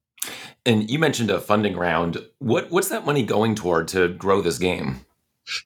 And 0.65 0.89
you 0.89 0.99
mentioned 0.99 1.29
a 1.29 1.39
funding 1.39 1.77
round. 1.77 2.25
What 2.39 2.71
what's 2.71 2.89
that 2.89 3.05
money 3.05 3.23
going 3.23 3.55
toward 3.55 3.87
to 3.89 4.09
grow 4.09 4.41
this 4.41 4.57
game? 4.57 5.05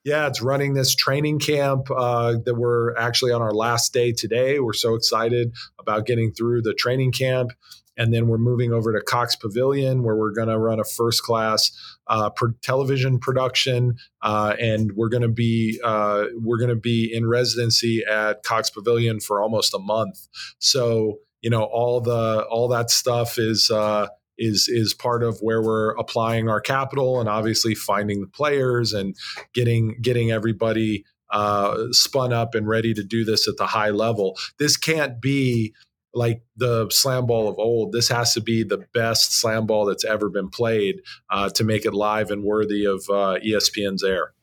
Yeah, 0.03 0.27
it's 0.27 0.41
running 0.41 0.73
this 0.73 0.95
training 0.95 1.39
camp 1.39 1.89
uh, 1.91 2.35
that 2.45 2.55
we're 2.55 2.95
actually 2.95 3.31
on 3.31 3.41
our 3.41 3.53
last 3.53 3.93
day 3.93 4.11
today. 4.13 4.59
We're 4.59 4.73
so 4.73 4.95
excited 4.95 5.53
about 5.79 6.05
getting 6.05 6.31
through 6.31 6.61
the 6.61 6.73
training 6.73 7.11
camp 7.11 7.51
and 7.97 8.13
then 8.13 8.27
we're 8.27 8.37
moving 8.37 8.73
over 8.73 8.93
to 8.93 9.01
Cox 9.01 9.35
Pavilion 9.35 10.03
where 10.03 10.15
we're 10.15 10.31
going 10.31 10.47
to 10.47 10.57
run 10.57 10.79
a 10.79 10.83
first 10.83 11.23
class 11.23 11.71
uh, 12.07 12.29
television 12.61 13.19
production, 13.19 13.95
uh, 14.21 14.55
and 14.59 14.91
we're 14.95 15.09
going 15.09 15.21
to 15.21 15.27
be 15.27 15.79
uh, 15.83 16.25
we're 16.35 16.57
going 16.57 16.69
to 16.69 16.75
be 16.75 17.11
in 17.13 17.27
residency 17.27 18.03
at 18.09 18.43
Cox 18.43 18.69
Pavilion 18.69 19.19
for 19.19 19.41
almost 19.41 19.73
a 19.73 19.79
month. 19.79 20.27
So 20.59 21.19
you 21.41 21.49
know 21.49 21.63
all 21.63 22.01
the 22.01 22.45
all 22.49 22.67
that 22.69 22.89
stuff 22.89 23.37
is 23.37 23.69
uh, 23.69 24.07
is 24.37 24.67
is 24.67 24.93
part 24.93 25.23
of 25.23 25.37
where 25.39 25.61
we're 25.61 25.91
applying 25.91 26.49
our 26.49 26.61
capital 26.61 27.19
and 27.19 27.29
obviously 27.29 27.75
finding 27.75 28.21
the 28.21 28.27
players 28.27 28.93
and 28.93 29.15
getting 29.53 29.97
getting 30.01 30.31
everybody 30.31 31.05
uh, 31.31 31.85
spun 31.91 32.31
up 32.31 32.55
and 32.55 32.67
ready 32.67 32.93
to 32.93 33.03
do 33.03 33.25
this 33.25 33.47
at 33.47 33.57
the 33.57 33.65
high 33.65 33.89
level. 33.89 34.37
This 34.59 34.77
can't 34.77 35.19
be 35.21 35.73
like 36.13 36.41
the 36.55 36.87
slam 36.89 37.25
ball 37.25 37.47
of 37.47 37.57
old. 37.57 37.91
This 37.91 38.09
has 38.09 38.33
to 38.33 38.41
be 38.41 38.63
the 38.63 38.85
best 38.93 39.39
slam 39.39 39.65
ball 39.65 39.85
that's 39.85 40.05
ever 40.05 40.29
been 40.29 40.49
played 40.49 41.01
uh, 41.29 41.49
to 41.49 41.63
make 41.63 41.85
it 41.85 41.93
live 41.93 42.31
and 42.31 42.43
worthy 42.43 42.85
of 42.85 43.03
uh, 43.09 43.39
ESPN's 43.45 44.03
air. 44.03 44.33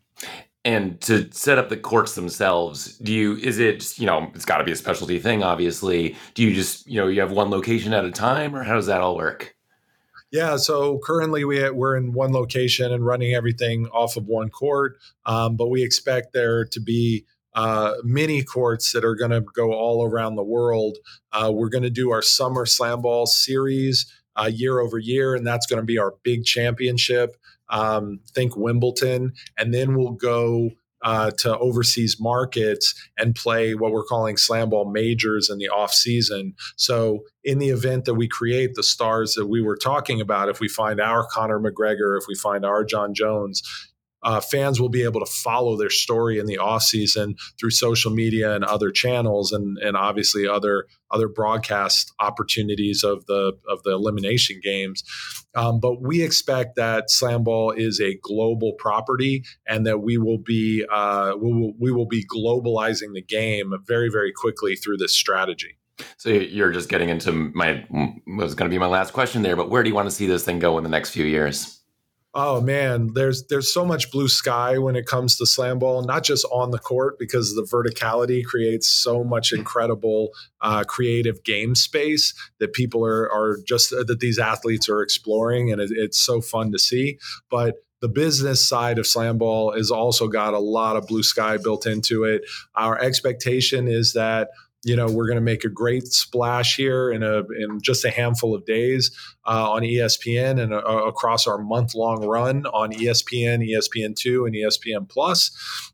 And 0.65 1.01
to 1.03 1.31
set 1.33 1.59
up 1.59 1.71
the 1.71 1.77
courts 1.77 2.15
themselves, 2.15 2.99
do 2.99 3.13
you 3.13 3.37
is 3.37 3.59
it 3.59 3.99
you 3.99 4.05
know 4.05 4.31
it's 4.35 4.45
got 4.45 4.59
to 4.59 4.65
be 4.65 4.73
a 4.73 4.77
specialty 4.77 5.19
thing, 5.19 5.43
obviously. 5.43 6.17
Do 6.35 6.43
you 6.43 6.55
just 6.55 6.87
you 6.87 7.01
know 7.01 7.09
you 7.09 7.21
have 7.21 7.33
one 7.33 7.49
location 7.49 7.95
at 7.95 8.05
a 8.05 8.11
time, 8.11 8.55
or 8.55 8.63
how 8.63 8.75
does 8.75 8.87
that 8.87 9.01
all 9.01 9.17
work? 9.17 9.55
Yeah, 10.31 10.57
so 10.57 10.99
currently 10.99 11.45
we 11.45 11.71
we're 11.71 11.97
in 11.97 12.13
one 12.13 12.33
location 12.33 12.93
and 12.93 13.05
running 13.05 13.33
everything 13.33 13.87
off 13.87 14.17
of 14.17 14.27
one 14.27 14.51
court, 14.51 14.99
um, 15.25 15.57
but 15.57 15.69
we 15.69 15.83
expect 15.83 16.35
there 16.35 16.67
to 16.67 16.81
be 16.81 17.25
uh, 17.55 17.95
mini 18.05 18.43
courts 18.43 18.93
that 18.93 19.05
are 19.05 19.15
going 19.15 19.31
to 19.31 19.41
go 19.41 19.73
all 19.73 20.05
around 20.05 20.37
the 20.37 20.45
world. 20.45 20.99
Uh, 21.33 21.51
we're 21.53 21.69
going 21.69 21.83
to 21.83 21.91
do 21.91 22.11
our 22.11 22.23
summer 22.23 22.67
slam 22.67 23.03
ball 23.03 23.27
series 23.27 24.11
uh, 24.37 24.51
year 24.53 24.81
over 24.81 24.99
year, 24.99 25.35
and 25.35 25.47
that's 25.47 25.67
going 25.67 25.81
to 25.81 25.87
be 25.87 25.99
our 25.99 26.15
big 26.23 26.45
championship. 26.45 27.37
Um, 27.69 28.21
think 28.35 28.57
Wimbledon, 28.57 29.33
and 29.57 29.73
then 29.73 29.95
we'll 29.95 30.13
go 30.13 30.71
uh, 31.03 31.31
to 31.31 31.57
overseas 31.59 32.19
markets 32.21 32.95
and 33.17 33.35
play 33.35 33.75
what 33.75 33.93
we're 33.93 34.05
calling 34.05 34.37
slam 34.37 34.71
ball 34.71 34.91
majors 34.91 35.49
in 35.49 35.59
the 35.59 35.69
off 35.69 35.93
season. 35.93 36.55
So, 36.77 37.21
in 37.43 37.59
the 37.59 37.71
event 37.71 38.05
that 38.05 38.15
we 38.15 38.29
create 38.29 38.75
the 38.75 38.83
stars 38.83 39.35
that 39.35 39.47
we 39.47 39.63
were 39.63 39.77
talking 39.77 40.21
about, 40.21 40.49
if 40.49 40.61
we 40.61 40.69
find 40.69 41.01
our 41.01 41.27
Conor 41.27 41.59
McGregor, 41.59 42.19
if 42.19 42.25
we 42.29 42.35
find 42.35 42.67
our 42.67 42.85
Jon 42.85 43.15
Jones, 43.15 43.63
uh, 44.23 44.41
fans 44.41 44.81
will 44.81 44.89
be 44.89 45.03
able 45.03 45.21
to 45.21 45.31
follow 45.31 45.77
their 45.77 45.91
story 45.91 46.39
in 46.39 46.47
the 46.47 46.59
off 46.59 46.83
season 46.83 47.37
through 47.59 47.71
social 47.71 48.11
media 48.11 48.55
and 48.55 48.65
other 48.65 48.91
channels, 48.91 49.53
and 49.53 49.79
and 49.79 49.97
obviously 49.97 50.47
other 50.47 50.87
other 51.11 51.29
broadcast 51.29 52.13
opportunities 52.21 53.03
of 53.03 53.27
the 53.27 53.53
of 53.69 53.83
the 53.83 53.93
elimination 53.93 54.61
games. 54.63 55.03
Um, 55.55 55.81
but 55.81 56.01
we 56.01 56.23
expect 56.23 56.77
that 56.77 57.11
Slam 57.11 57.45
Ball 57.45 57.73
is 57.73 58.01
a 58.01 58.17
global 58.23 58.73
property, 58.79 59.45
and 59.67 59.87
that 59.87 59.99
we 59.99 60.19
will 60.19 60.39
be 60.39 60.85
uh, 60.91 61.33
we 61.41 61.53
will 61.53 61.73
we 61.79 61.91
will 61.91 62.07
be 62.07 62.25
globalizing 62.25 63.15
the 63.15 63.23
game 63.23 63.73
very 63.87 64.11
very 64.11 64.33
quickly 64.33 64.77
through 64.77 64.99
this 64.99 65.15
strategy. 65.15 65.77
So 66.17 66.31
you're 66.31 66.73
just 66.73 66.89
getting 66.89 67.09
into 67.09 67.33
my 67.33 67.85
was 68.27 68.55
going 68.55 68.71
to 68.71 68.75
be 68.75 68.79
my 68.79 68.87
last 68.87 69.13
question 69.13 69.43
there, 69.43 69.57
but 69.57 69.71
where 69.71 69.83
do 69.83 69.89
you 69.89 69.95
want 69.95 70.09
to 70.09 70.15
see 70.15 70.27
this 70.27 70.45
thing 70.45 70.59
go 70.59 70.79
in 70.79 70.85
the 70.85 70.91
next 70.91 71.11
few 71.11 71.25
years? 71.25 71.80
Oh 72.33 72.61
man, 72.61 73.11
there's 73.15 73.47
there's 73.49 73.75
so 73.75 73.85
much 73.85 74.13
blue 74.13 74.29
sky 74.29 74.79
when 74.79 74.95
it 74.95 75.05
comes 75.05 75.37
to 75.37 75.47
slam 75.47 75.81
ball, 75.81 76.05
not 76.05 76.23
just 76.23 76.47
on 76.53 76.71
the 76.71 76.79
court 76.79 77.19
because 77.19 77.57
the 77.57 77.63
verticality 77.63 78.45
creates 78.45 78.89
so 78.89 79.25
much 79.25 79.53
incredible 79.53 80.31
uh, 80.61 80.85
creative 80.85 81.43
game 81.43 81.75
space 81.75 82.33
that 82.61 82.73
people 82.73 83.05
are 83.05 83.29
are 83.33 83.59
just 83.67 83.93
uh, 83.93 84.05
that 84.05 84.21
these 84.21 84.39
athletes 84.39 84.89
are 84.89 85.03
exploring, 85.03 85.73
and 85.73 85.81
it, 85.81 85.91
it's 85.93 86.21
so 86.21 86.41
fun 86.41 86.71
to 86.71 86.79
see. 86.79 87.19
But 87.51 87.79
the 88.01 88.09
business 88.09 88.65
side 88.65 88.99
of 88.99 89.09
slam 89.09 89.37
ball 89.37 89.73
has 89.73 89.91
also 89.91 90.29
got 90.29 90.55
a 90.55 90.59
lot 90.61 90.97
of 90.97 91.09
blue 91.09 91.25
sky 91.25 91.57
built 91.57 91.85
into 91.85 92.23
it. 92.23 92.43
Our 92.77 92.97
expectation 92.99 93.89
is 93.89 94.13
that 94.13 94.51
you 94.83 94.97
know 94.97 95.07
we're 95.07 95.27
going 95.27 95.37
to 95.37 95.43
make 95.43 95.65
a 95.65 95.69
great 95.69 96.07
splash 96.07 96.77
here 96.77 97.11
in 97.11 97.23
a 97.23 97.39
in 97.59 97.81
just 97.83 98.05
a 98.05 98.11
handful 98.11 98.55
of 98.55 98.65
days 98.65 99.11
uh, 99.47 99.71
on 99.71 99.83
ESPN 99.83 100.61
and 100.61 100.73
uh, 100.73 100.79
across 100.79 101.47
our 101.47 101.59
month 101.59 101.95
long 101.95 102.25
run 102.25 102.67
on 102.67 102.93
ESPN, 102.93 103.69
ESPN2, 103.69 104.47
and 104.47 104.55
ESPN 104.55 105.09
Plus. 105.09 105.51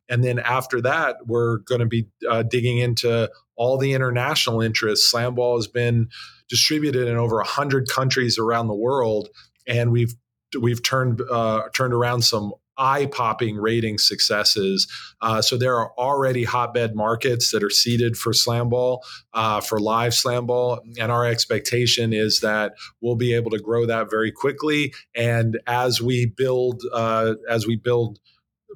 And 0.08 0.22
then 0.22 0.38
after 0.38 0.80
that, 0.82 1.16
we're 1.26 1.58
going 1.58 1.80
to 1.80 1.86
be 1.86 2.06
uh, 2.28 2.44
digging 2.44 2.78
into 2.78 3.30
all 3.56 3.76
the 3.76 3.92
international 3.92 4.60
interests. 4.60 5.12
Slamball 5.12 5.56
has 5.56 5.66
been 5.66 6.08
distributed 6.48 7.08
in 7.08 7.16
over 7.16 7.36
100 7.36 7.88
countries 7.88 8.38
around 8.38 8.68
the 8.68 8.74
world, 8.74 9.28
and 9.66 9.90
we've 9.90 10.14
we've 10.60 10.82
turned 10.82 11.20
uh, 11.30 11.62
turned 11.74 11.92
around 11.92 12.22
some 12.22 12.52
eye 12.78 13.06
popping 13.06 13.56
rating 13.56 13.98
successes. 13.98 14.86
Uh, 15.20 15.40
so 15.42 15.56
there 15.56 15.76
are 15.76 15.92
already 15.98 16.44
hotbed 16.44 16.94
markets 16.94 17.50
that 17.50 17.62
are 17.62 17.70
seeded 17.70 18.16
for 18.16 18.32
slam 18.32 18.68
ball, 18.68 19.04
uh, 19.34 19.60
for 19.60 19.78
live 19.78 20.14
slam 20.14 20.46
ball. 20.46 20.80
And 20.98 21.10
our 21.10 21.26
expectation 21.26 22.12
is 22.12 22.40
that 22.40 22.74
we'll 23.00 23.16
be 23.16 23.34
able 23.34 23.50
to 23.50 23.58
grow 23.58 23.86
that 23.86 24.10
very 24.10 24.32
quickly. 24.32 24.94
And 25.14 25.58
as 25.66 26.00
we 26.00 26.26
build, 26.26 26.82
uh, 26.92 27.34
as 27.48 27.66
we 27.66 27.76
build, 27.76 28.18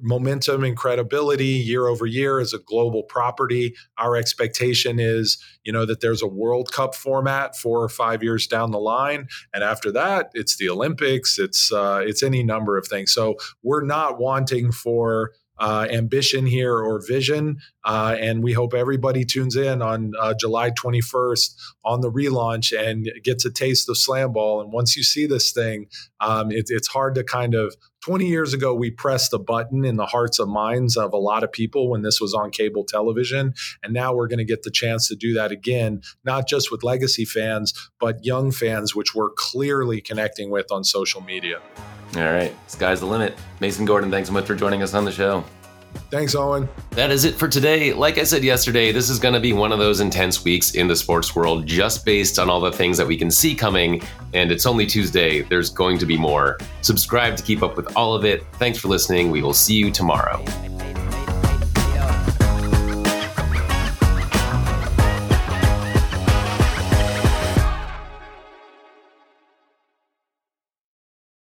momentum 0.01 0.63
and 0.63 0.75
credibility 0.75 1.45
year 1.45 1.87
over 1.87 2.05
year 2.05 2.39
as 2.39 2.53
a 2.53 2.59
global 2.59 3.03
property. 3.03 3.75
Our 3.97 4.15
expectation 4.15 4.99
is, 4.99 5.37
you 5.63 5.71
know, 5.71 5.85
that 5.85 6.01
there's 6.01 6.21
a 6.21 6.27
World 6.27 6.71
Cup 6.71 6.95
format 6.95 7.55
four 7.55 7.83
or 7.83 7.89
five 7.89 8.23
years 8.23 8.47
down 8.47 8.71
the 8.71 8.79
line, 8.79 9.27
and 9.53 9.63
after 9.63 9.91
that, 9.91 10.31
it's 10.33 10.57
the 10.57 10.69
Olympics. 10.69 11.39
It's 11.39 11.71
uh, 11.71 12.01
it's 12.05 12.23
any 12.23 12.43
number 12.43 12.77
of 12.77 12.87
things. 12.87 13.11
So 13.11 13.35
we're 13.63 13.83
not 13.83 14.19
wanting 14.19 14.71
for 14.71 15.31
uh, 15.61 15.87
ambition 15.91 16.47
here 16.47 16.75
or 16.75 16.99
vision. 17.07 17.57
Uh, 17.85 18.15
and 18.19 18.43
we 18.43 18.51
hope 18.51 18.73
everybody 18.73 19.23
tunes 19.23 19.55
in 19.55 19.81
on 19.81 20.11
uh, 20.19 20.33
July 20.39 20.71
21st 20.71 21.55
on 21.85 22.01
the 22.01 22.11
relaunch 22.11 22.75
and 22.77 23.07
gets 23.23 23.45
a 23.45 23.51
taste 23.51 23.87
of 23.87 23.97
slam 23.97 24.33
ball. 24.33 24.59
And 24.59 24.73
once 24.73 24.97
you 24.97 25.03
see 25.03 25.27
this 25.27 25.51
thing, 25.51 25.85
um, 26.19 26.51
it, 26.51 26.65
it's 26.69 26.87
hard 26.87 27.13
to 27.15 27.23
kind 27.23 27.53
of 27.53 27.75
20 28.01 28.25
years 28.25 28.53
ago, 28.53 28.73
we 28.73 28.89
pressed 28.89 29.31
a 29.33 29.37
button 29.37 29.85
in 29.85 29.95
the 29.95 30.05
hearts 30.05 30.39
and 30.39 30.51
minds 30.51 30.97
of 30.97 31.13
a 31.13 31.17
lot 31.17 31.43
of 31.43 31.51
people 31.51 31.89
when 31.89 32.01
this 32.01 32.19
was 32.19 32.33
on 32.33 32.49
cable 32.49 32.83
television. 32.83 33.53
And 33.83 33.93
now 33.93 34.13
we're 34.13 34.27
going 34.27 34.39
to 34.39 34.45
get 34.45 34.63
the 34.63 34.71
chance 34.71 35.07
to 35.09 35.15
do 35.15 35.33
that 35.35 35.51
again, 35.51 36.01
not 36.23 36.47
just 36.47 36.71
with 36.71 36.83
legacy 36.83 37.25
fans, 37.25 37.91
but 37.99 38.25
young 38.25 38.51
fans, 38.51 38.95
which 38.95 39.13
we're 39.13 39.31
clearly 39.31 40.01
connecting 40.01 40.49
with 40.49 40.71
on 40.71 40.83
social 40.83 41.21
media. 41.21 41.61
All 42.15 42.23
right, 42.23 42.53
sky's 42.67 42.99
the 42.99 43.05
limit. 43.05 43.37
Mason 43.59 43.85
Gordon, 43.85 44.11
thanks 44.11 44.27
so 44.27 44.33
much 44.33 44.45
for 44.45 44.55
joining 44.55 44.81
us 44.81 44.93
on 44.93 45.05
the 45.05 45.11
show. 45.11 45.45
Thanks, 46.09 46.35
Owen. 46.35 46.67
That 46.91 47.09
is 47.09 47.23
it 47.23 47.35
for 47.35 47.47
today. 47.47 47.93
Like 47.93 48.17
I 48.17 48.23
said 48.23 48.43
yesterday, 48.43 48.91
this 48.91 49.09
is 49.09 49.17
going 49.17 49.33
to 49.33 49.39
be 49.39 49.53
one 49.53 49.71
of 49.71 49.79
those 49.79 50.01
intense 50.01 50.43
weeks 50.43 50.75
in 50.75 50.87
the 50.87 50.95
sports 50.95 51.35
world 51.35 51.65
just 51.65 52.03
based 52.05 52.37
on 52.37 52.49
all 52.49 52.59
the 52.59 52.71
things 52.71 52.97
that 52.97 53.07
we 53.07 53.17
can 53.17 53.31
see 53.31 53.55
coming. 53.55 54.01
And 54.33 54.51
it's 54.51 54.65
only 54.65 54.85
Tuesday. 54.85 55.41
There's 55.41 55.69
going 55.69 55.97
to 55.99 56.05
be 56.05 56.17
more. 56.17 56.57
Subscribe 56.81 57.37
to 57.37 57.43
keep 57.43 57.63
up 57.63 57.77
with 57.77 57.95
all 57.95 58.13
of 58.13 58.25
it. 58.25 58.45
Thanks 58.53 58.77
for 58.77 58.89
listening. 58.89 59.31
We 59.31 59.41
will 59.41 59.53
see 59.53 59.75
you 59.75 59.89
tomorrow. 59.89 60.43